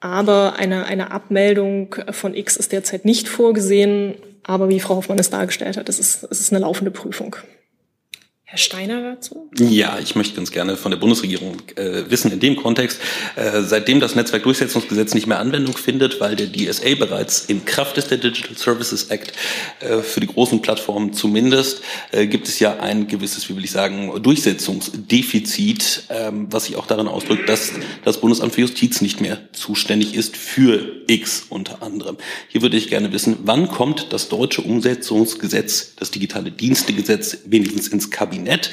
[0.00, 4.14] Aber eine, eine Abmeldung von X ist derzeit nicht vorgesehen.
[4.42, 7.36] Aber wie Frau Hoffmann es dargestellt hat, es ist, es ist eine laufende Prüfung.
[8.50, 9.48] Herr Steiner dazu?
[9.60, 12.98] Ja, ich möchte ganz gerne von der Bundesregierung äh, wissen in dem Kontext,
[13.36, 18.10] äh, seitdem das Netzwerkdurchsetzungsgesetz nicht mehr Anwendung findet, weil der DSA bereits in Kraft ist,
[18.10, 19.34] der Digital Services Act,
[19.78, 23.70] äh, für die großen Plattformen zumindest, äh, gibt es ja ein gewisses, wie will ich
[23.70, 27.70] sagen, Durchsetzungsdefizit, ähm, was sich auch darin ausdrückt, dass
[28.04, 32.16] das Bundesamt für Justiz nicht mehr zuständig ist für X unter anderem.
[32.48, 38.10] Hier würde ich gerne wissen, wann kommt das deutsche Umsetzungsgesetz, das digitale Dienstegesetz wenigstens ins
[38.10, 38.39] Kabinett?
[38.40, 38.70] Kabinett.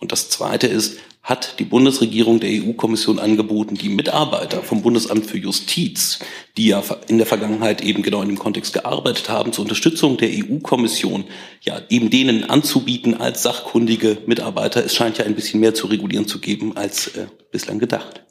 [0.00, 5.36] Und das Zweite ist, hat die Bundesregierung der EU-Kommission angeboten, die Mitarbeiter vom Bundesamt für
[5.36, 6.18] Justiz,
[6.56, 10.30] die ja in der Vergangenheit eben genau in dem Kontext gearbeitet haben, zur Unterstützung der
[10.30, 11.24] EU-Kommission,
[11.60, 14.82] ja, eben denen anzubieten als sachkundige Mitarbeiter.
[14.82, 18.22] Es scheint ja ein bisschen mehr zu regulieren zu geben als äh, bislang gedacht.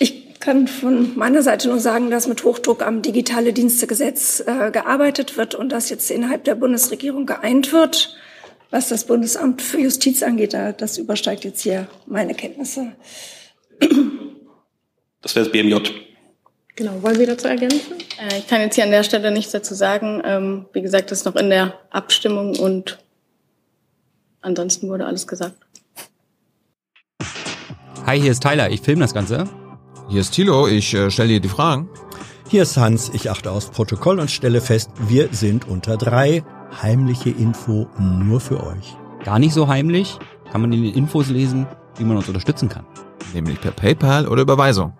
[0.00, 5.36] Ich kann von meiner Seite nur sagen, dass mit Hochdruck am digitale Dienstegesetz äh, gearbeitet
[5.36, 8.16] wird und das jetzt innerhalb der Bundesregierung geeint wird.
[8.70, 12.92] Was das Bundesamt für Justiz angeht, das übersteigt jetzt hier meine Kenntnisse.
[15.22, 15.76] Das wäre das BMJ.
[16.76, 17.94] Genau, wollen Sie dazu ergänzen?
[18.20, 20.22] Äh, ich kann jetzt hier an der Stelle nichts dazu sagen.
[20.24, 22.98] Ähm, wie gesagt, das ist noch in der Abstimmung und
[24.42, 25.56] ansonsten wurde alles gesagt.
[28.06, 29.48] Hi, hier ist Tyler, ich filme das Ganze.
[30.08, 31.90] Hier ist Thilo, ich äh, stelle dir die Fragen.
[32.48, 36.44] Hier ist Hans, ich achte aufs Protokoll und stelle fest, wir sind unter drei
[36.82, 38.96] heimliche Info nur für euch.
[39.24, 40.18] Gar nicht so heimlich,
[40.50, 41.66] kann man in den Infos lesen,
[41.96, 42.86] wie man uns unterstützen kann.
[43.34, 44.96] Nämlich per PayPal oder Überweisung.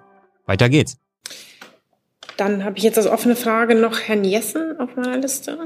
[0.46, 0.98] Weiter geht's.
[2.36, 5.58] Dann habe ich jetzt als offene Frage noch Herrn Jessen auf meiner Liste.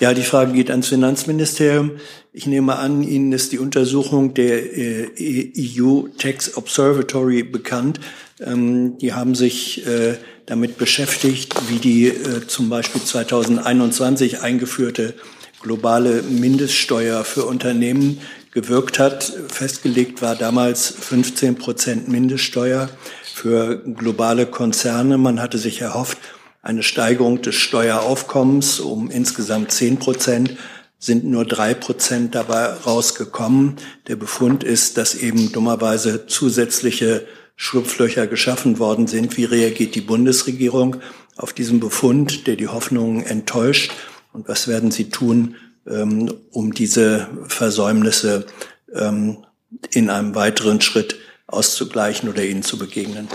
[0.00, 1.92] Ja, die Frage geht ans Finanzministerium.
[2.32, 8.00] Ich nehme an, Ihnen ist die Untersuchung der äh, EU Tax Observatory bekannt.
[8.40, 10.14] Ähm, die haben sich äh,
[10.46, 15.14] damit beschäftigt, wie die äh, zum Beispiel 2021 eingeführte
[15.62, 18.20] globale Mindeststeuer für Unternehmen
[18.52, 19.32] gewirkt hat.
[19.48, 22.90] Festgelegt war damals 15 Prozent Mindeststeuer
[23.22, 25.16] für globale Konzerne.
[25.18, 26.18] Man hatte sich erhofft,
[26.62, 30.56] eine Steigerung des Steueraufkommens um insgesamt 10 Prozent
[30.98, 33.76] sind nur drei Prozent dabei rausgekommen.
[34.08, 37.26] Der Befund ist, dass eben dummerweise zusätzliche
[37.56, 39.36] Schlupflöcher geschaffen worden sind.
[39.36, 40.96] Wie reagiert die Bundesregierung
[41.36, 43.92] auf diesen Befund, der die Hoffnungen enttäuscht?
[44.32, 48.46] Und was werden Sie tun, ähm, um diese Versäumnisse
[48.92, 49.44] ähm,
[49.90, 53.28] in einem weiteren Schritt auszugleichen oder ihnen zu begegnen?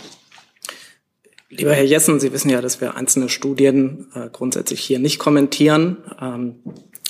[1.50, 5.98] Lieber Herr Jessen, Sie wissen ja, dass wir einzelne Studien äh, grundsätzlich hier nicht kommentieren.
[6.22, 6.56] Ähm,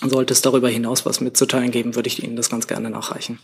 [0.01, 3.39] sollte es darüber hinaus was mitzuteilen geben, würde ich Ihnen das ganz gerne nachreichen.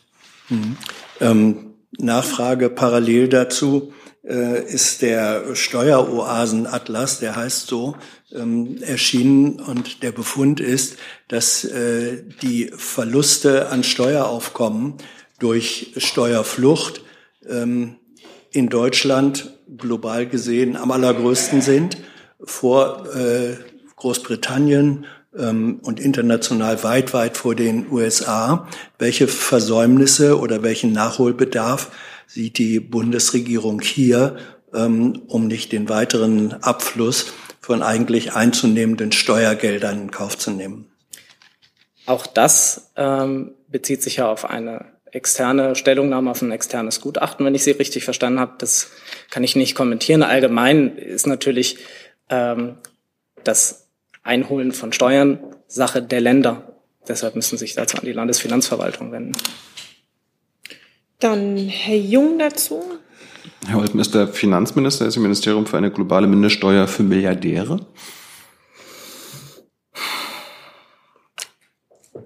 [0.47, 0.77] Mhm.
[1.19, 3.93] Ähm, Nachfrage parallel dazu.
[4.27, 7.95] äh, ist der Steueroasenatlas, der heißt so,
[8.33, 14.95] ähm, erschienen und der Befund ist, dass äh, die Verluste an Steueraufkommen
[15.39, 17.01] durch Steuerflucht
[17.47, 17.97] ähm,
[18.51, 21.97] in Deutschland global gesehen am allergrößten sind,
[22.43, 23.55] vor äh,
[23.95, 25.05] Großbritannien
[25.37, 28.67] und international weit, weit vor den USA.
[28.97, 31.91] Welche Versäumnisse oder welchen Nachholbedarf
[32.27, 34.37] sieht die Bundesregierung hier,
[34.73, 40.87] ähm, um nicht den weiteren Abfluss von eigentlich einzunehmenden Steuergeldern in Kauf zu nehmen?
[42.05, 47.55] Auch das ähm, bezieht sich ja auf eine externe Stellungnahme, auf ein externes Gutachten, wenn
[47.55, 48.53] ich Sie richtig verstanden habe.
[48.57, 48.91] Das
[49.31, 50.23] kann ich nicht kommentieren.
[50.23, 51.79] Allgemein ist natürlich
[52.29, 52.77] ähm,
[53.43, 53.84] das
[54.25, 56.75] Einholen von Steuern Sache der Länder.
[57.07, 59.33] Deshalb müssen sich dazu an die Landesfinanzverwaltung wenden.
[61.19, 62.81] Dann Herr Jung dazu.
[63.67, 67.85] Herr Olpen ist der Finanzminister, ist im Ministerium für eine globale Mindeststeuer für Milliardäre.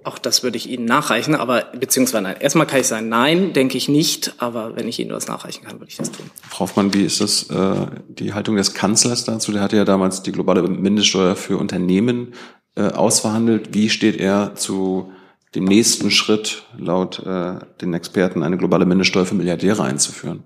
[0.09, 2.37] Auch das würde ich Ihnen nachreichen, aber beziehungsweise nein.
[2.39, 5.79] Erstmal kann ich sagen, nein, denke ich nicht, aber wenn ich Ihnen was nachreichen kann,
[5.79, 6.25] würde ich das tun.
[6.49, 9.51] Frau Hoffmann, wie ist das äh, die Haltung des Kanzlers dazu?
[9.51, 12.33] Der hatte ja damals die globale Mindeststeuer für Unternehmen
[12.75, 13.75] äh, ausverhandelt.
[13.75, 15.11] Wie steht er zu
[15.53, 20.43] dem nächsten Schritt, laut äh, den Experten, eine globale Mindeststeuer für Milliardäre einzuführen?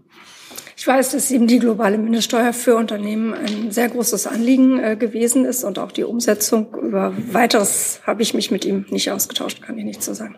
[0.84, 5.46] Ich weiß, dass eben die globale Mindeststeuer für Unternehmen ein sehr großes Anliegen äh, gewesen
[5.46, 6.76] ist und auch die Umsetzung.
[6.76, 10.36] Über weiteres habe ich mich mit ihm nicht ausgetauscht, kann ich nicht so sagen.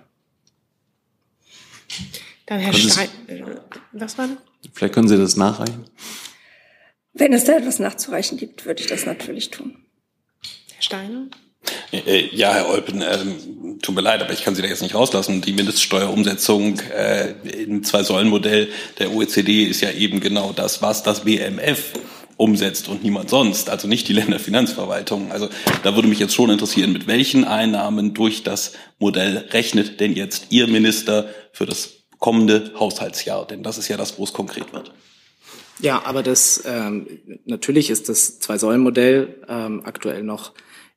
[2.45, 3.09] Dann Herr Stein.
[3.93, 4.37] Was war das?
[4.71, 5.85] Vielleicht können Sie das nachreichen.
[7.13, 9.75] Wenn es da etwas nachzureichen gibt, würde ich das natürlich tun.
[10.75, 11.27] Herr Steiner?
[11.91, 14.95] Äh, ja, Herr Olpen, ähm, tut mir leid, aber ich kann Sie da jetzt nicht
[14.95, 15.41] rauslassen.
[15.41, 17.31] Die Mindeststeuerumsetzung äh,
[17.63, 21.93] im Zwei-Säulen-Modell der OECD ist ja eben genau das, was das BMF
[22.37, 25.31] umsetzt und niemand sonst, also nicht die Länderfinanzverwaltung.
[25.31, 25.49] Also
[25.83, 30.47] da würde mich jetzt schon interessieren, mit welchen Einnahmen durch das Modell rechnet denn jetzt
[30.49, 33.47] Ihr Minister für das kommende Haushaltsjahr?
[33.47, 34.91] Denn das ist ja das, wo es konkret wird.
[35.79, 37.07] Ja, aber das ähm,
[37.45, 40.53] natürlich ist das Zwei-Säulen-Modell ähm, aktuell noch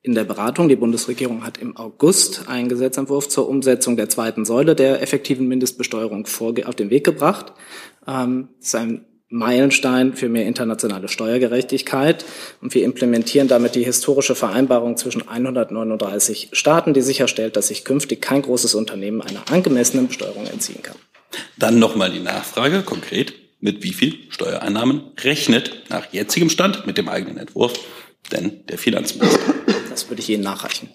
[0.08, 0.68] in der Beratung.
[0.68, 6.26] Die Bundesregierung hat im August einen Gesetzentwurf zur Umsetzung der zweiten Säule der effektiven Mindestbesteuerung
[6.64, 7.52] auf den Weg gebracht.
[8.06, 12.24] Ähm, das ist ein Meilenstein für mehr internationale Steuergerechtigkeit.
[12.62, 18.22] Und wir implementieren damit die historische Vereinbarung zwischen 139 Staaten, die sicherstellt, dass sich künftig
[18.22, 20.96] kein großes Unternehmen einer angemessenen Besteuerung entziehen kann.
[21.58, 23.34] Dann nochmal die Nachfrage konkret.
[23.60, 27.72] Mit wie viel Steuereinnahmen rechnet nach jetzigem Stand mit dem eigenen Entwurf
[28.30, 29.57] denn der Finanzminister?
[30.08, 30.88] Würde ich Ihnen nachreichen.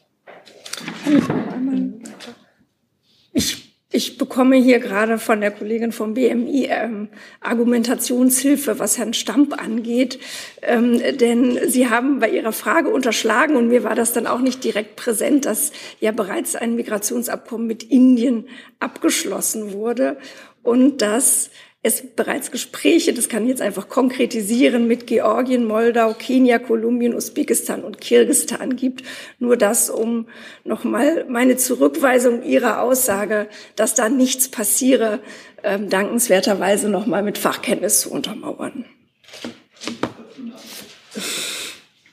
[3.31, 7.09] Ich, ich bekomme hier gerade von der Kollegin vom BMI ähm,
[7.41, 10.19] Argumentationshilfe, was Herrn Stamp angeht.
[10.61, 14.63] Ähm, denn Sie haben bei Ihrer Frage unterschlagen, und mir war das dann auch nicht
[14.63, 18.47] direkt präsent, dass ja bereits ein Migrationsabkommen mit Indien
[18.79, 20.17] abgeschlossen wurde
[20.63, 21.49] und dass
[21.85, 27.83] es bereits Gespräche, das kann ich jetzt einfach konkretisieren, mit Georgien, Moldau, Kenia, Kolumbien, Usbekistan
[27.83, 29.03] und Kirgistan gibt.
[29.37, 30.27] Nur das, um
[30.63, 35.19] nochmal meine Zurückweisung Ihrer Aussage, dass da nichts passiere,
[35.61, 38.85] ähm, dankenswerterweise nochmal mit Fachkenntnis zu untermauern.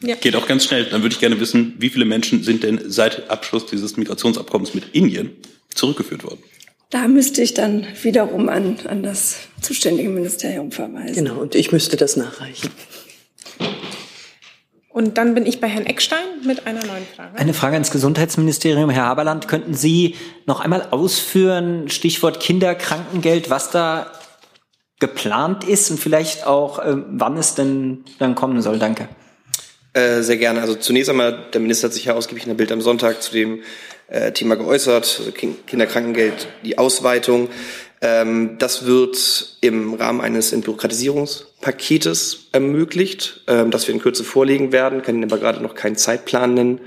[0.03, 0.17] Ja.
[0.17, 0.87] Geht auch ganz schnell.
[0.87, 4.95] Dann würde ich gerne wissen, wie viele Menschen sind denn seit Abschluss dieses Migrationsabkommens mit
[4.95, 5.31] Indien
[5.73, 6.43] zurückgeführt worden?
[6.91, 11.25] Da müsste ich dann wiederum an, an das zuständige Ministerium verweisen.
[11.25, 12.71] Genau, und ich müsste das nachreichen.
[14.89, 17.39] Und dann bin ich bei Herrn Eckstein mit einer neuen Frage.
[17.39, 18.91] Eine Frage ans Gesundheitsministerium.
[18.91, 20.17] Herr Haberland, könnten Sie
[20.47, 24.11] noch einmal ausführen, Stichwort Kinderkrankengeld, was da
[24.99, 28.81] geplant ist und vielleicht auch, äh, wann es denn dann kommen soll?
[28.81, 29.09] Danke.
[29.93, 30.61] Äh, sehr gerne.
[30.61, 33.33] Also zunächst einmal, der Minister hat sich ja ausgiebig in der Bild am Sonntag zu
[33.33, 33.63] dem
[34.11, 37.49] äh, Thema geäußert, also Kinderkrankengeld, die Ausweitung.
[38.03, 45.03] Ähm, das wird im Rahmen eines Entbürokratisierungspaketes ermöglicht, ähm, das wir in Kürze vorlegen werden,
[45.03, 46.81] kann Ihnen aber gerade noch keinen Zeitplan nennen.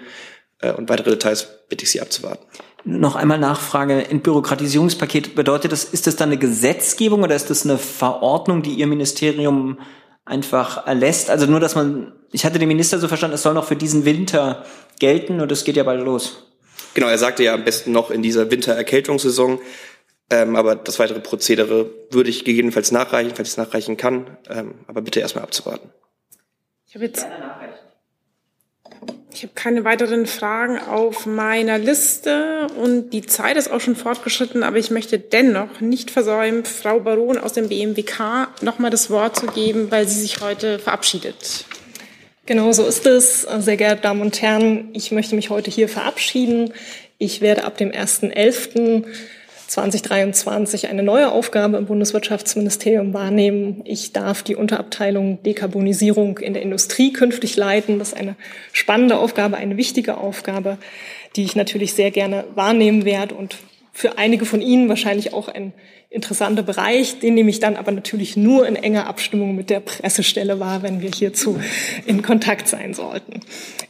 [0.60, 2.44] Äh, und weitere Details bitte ich Sie abzuwarten.
[2.86, 4.10] Noch einmal Nachfrage.
[4.10, 8.88] Entbürokratisierungspaket bedeutet das, ist das dann eine Gesetzgebung oder ist das eine Verordnung, die Ihr
[8.88, 9.80] Ministerium
[10.26, 11.30] einfach erlässt?
[11.30, 14.04] Also nur, dass man, ich hatte den Minister so verstanden, es soll noch für diesen
[14.04, 14.66] Winter
[15.00, 16.53] gelten und es geht ja bald los.
[16.94, 19.60] Genau, er sagte ja am besten noch in dieser Wintererkältungssaison.
[20.30, 24.38] Ähm, aber das weitere Prozedere würde ich gegebenenfalls nachreichen, falls ich es nachreichen kann.
[24.50, 25.90] Ähm, aber bitte erstmal abzuwarten.
[26.88, 27.26] Ich habe jetzt.
[29.36, 34.62] Ich habe keine weiteren Fragen auf meiner Liste und die Zeit ist auch schon fortgeschritten,
[34.62, 39.48] aber ich möchte dennoch nicht versäumen, Frau Baron aus dem BMWK nochmal das Wort zu
[39.48, 41.66] geben, weil sie sich heute verabschiedet.
[42.46, 43.44] Genau so ist es.
[43.44, 46.74] Sehr geehrte Damen und Herren, ich möchte mich heute hier verabschieden.
[47.18, 49.06] Ich werde ab dem 1.11.
[49.66, 53.82] 2023 eine neue Aufgabe im Bundeswirtschaftsministerium wahrnehmen.
[53.86, 57.98] Ich darf die Unterabteilung Dekarbonisierung in der Industrie künftig leiten.
[57.98, 58.36] Das ist eine
[58.74, 60.78] spannende Aufgabe, eine wichtige Aufgabe,
[61.38, 63.56] die ich natürlich sehr gerne wahrnehmen werde und
[63.96, 65.72] für einige von Ihnen wahrscheinlich auch ein
[66.10, 70.60] interessanter Bereich, den nehme ich dann aber natürlich nur in enger Abstimmung mit der Pressestelle
[70.60, 71.60] wahr, wenn wir hierzu
[72.06, 73.40] in Kontakt sein sollten.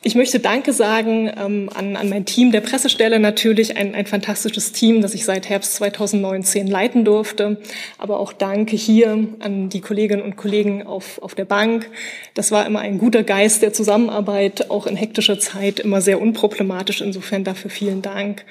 [0.03, 4.73] Ich möchte Danke sagen ähm, an, an mein Team der Pressestelle, natürlich ein, ein fantastisches
[4.73, 7.61] Team, das ich seit Herbst 2019 leiten durfte,
[7.97, 11.89] aber auch Danke hier an die Kolleginnen und Kollegen auf, auf der Bank.
[12.33, 17.01] Das war immer ein guter Geist der Zusammenarbeit, auch in hektischer Zeit immer sehr unproblematisch.
[17.01, 18.45] Insofern dafür vielen Dank.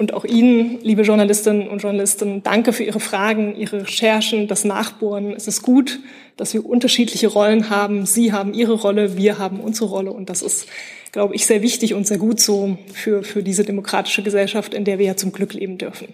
[0.00, 5.34] Und auch Ihnen, liebe Journalistinnen und Journalisten, danke für Ihre Fragen, Ihre Recherchen, das Nachbohren.
[5.34, 6.00] Es ist gut,
[6.38, 8.06] dass wir unterschiedliche Rollen haben.
[8.06, 10.10] Sie haben Ihre Rolle, wir haben unsere Rolle.
[10.10, 10.66] Und das ist,
[11.12, 14.98] glaube ich, sehr wichtig und sehr gut so für, für diese demokratische Gesellschaft, in der
[14.98, 16.08] wir ja zum Glück leben dürfen.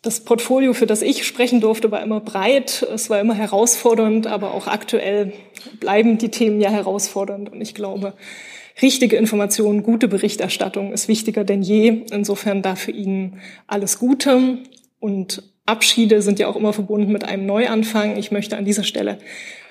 [0.00, 4.54] Das Portfolio, für das ich sprechen durfte, war immer breit, es war immer herausfordernd, aber
[4.54, 5.34] auch aktuell
[5.80, 7.52] bleiben die Themen ja herausfordernd.
[7.52, 8.14] Und ich glaube,
[8.82, 12.02] richtige Informationen, gute Berichterstattung ist wichtiger denn je.
[12.10, 14.58] Insofern dafür Ihnen alles Gute
[15.00, 18.16] und Abschiede sind ja auch immer verbunden mit einem Neuanfang.
[18.16, 19.18] Ich möchte an dieser Stelle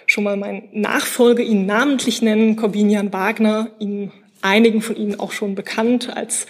[0.08, 5.56] schon mal meinen Nachfolger Ihnen namentlich nennen, Corbinian Wagner, Ihnen einigen von Ihnen auch schon
[5.56, 6.48] bekannt als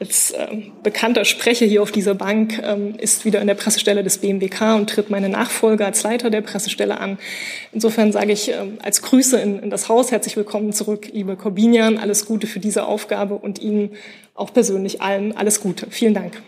[0.00, 4.18] als ähm, bekannter Sprecher hier auf dieser Bank ähm, ist wieder in der Pressestelle des
[4.18, 7.18] BMWK und tritt meine Nachfolger als Leiter der Pressestelle an.
[7.72, 11.98] Insofern sage ich ähm, als Grüße in, in das Haus herzlich willkommen zurück, liebe Corbinian,
[11.98, 13.90] alles Gute für diese Aufgabe und Ihnen
[14.34, 15.88] auch persönlich allen alles Gute.
[15.90, 16.40] Vielen Dank.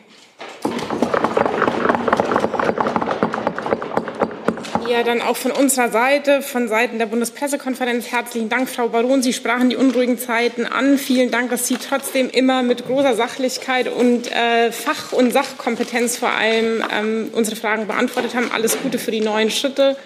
[4.90, 9.22] Ja, dann auch von unserer Seite, von Seiten der Bundespressekonferenz herzlichen Dank, Frau Baron.
[9.22, 10.98] Sie sprachen die unruhigen Zeiten an.
[10.98, 16.30] Vielen Dank, dass Sie trotzdem immer mit großer Sachlichkeit und äh, Fach- und Sachkompetenz vor
[16.30, 18.50] allem ähm, unsere Fragen beantwortet haben.
[18.52, 19.96] Alles Gute für die neuen Schritte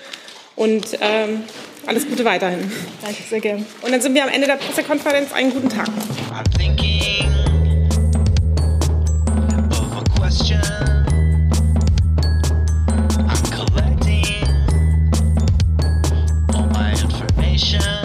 [0.54, 1.44] und ähm,
[1.86, 2.70] alles Gute weiterhin.
[3.00, 3.64] Danke sehr gern.
[3.80, 5.32] Und dann sind wir am Ende der Pressekonferenz.
[5.32, 5.88] Einen guten Tag.
[17.54, 18.03] nation.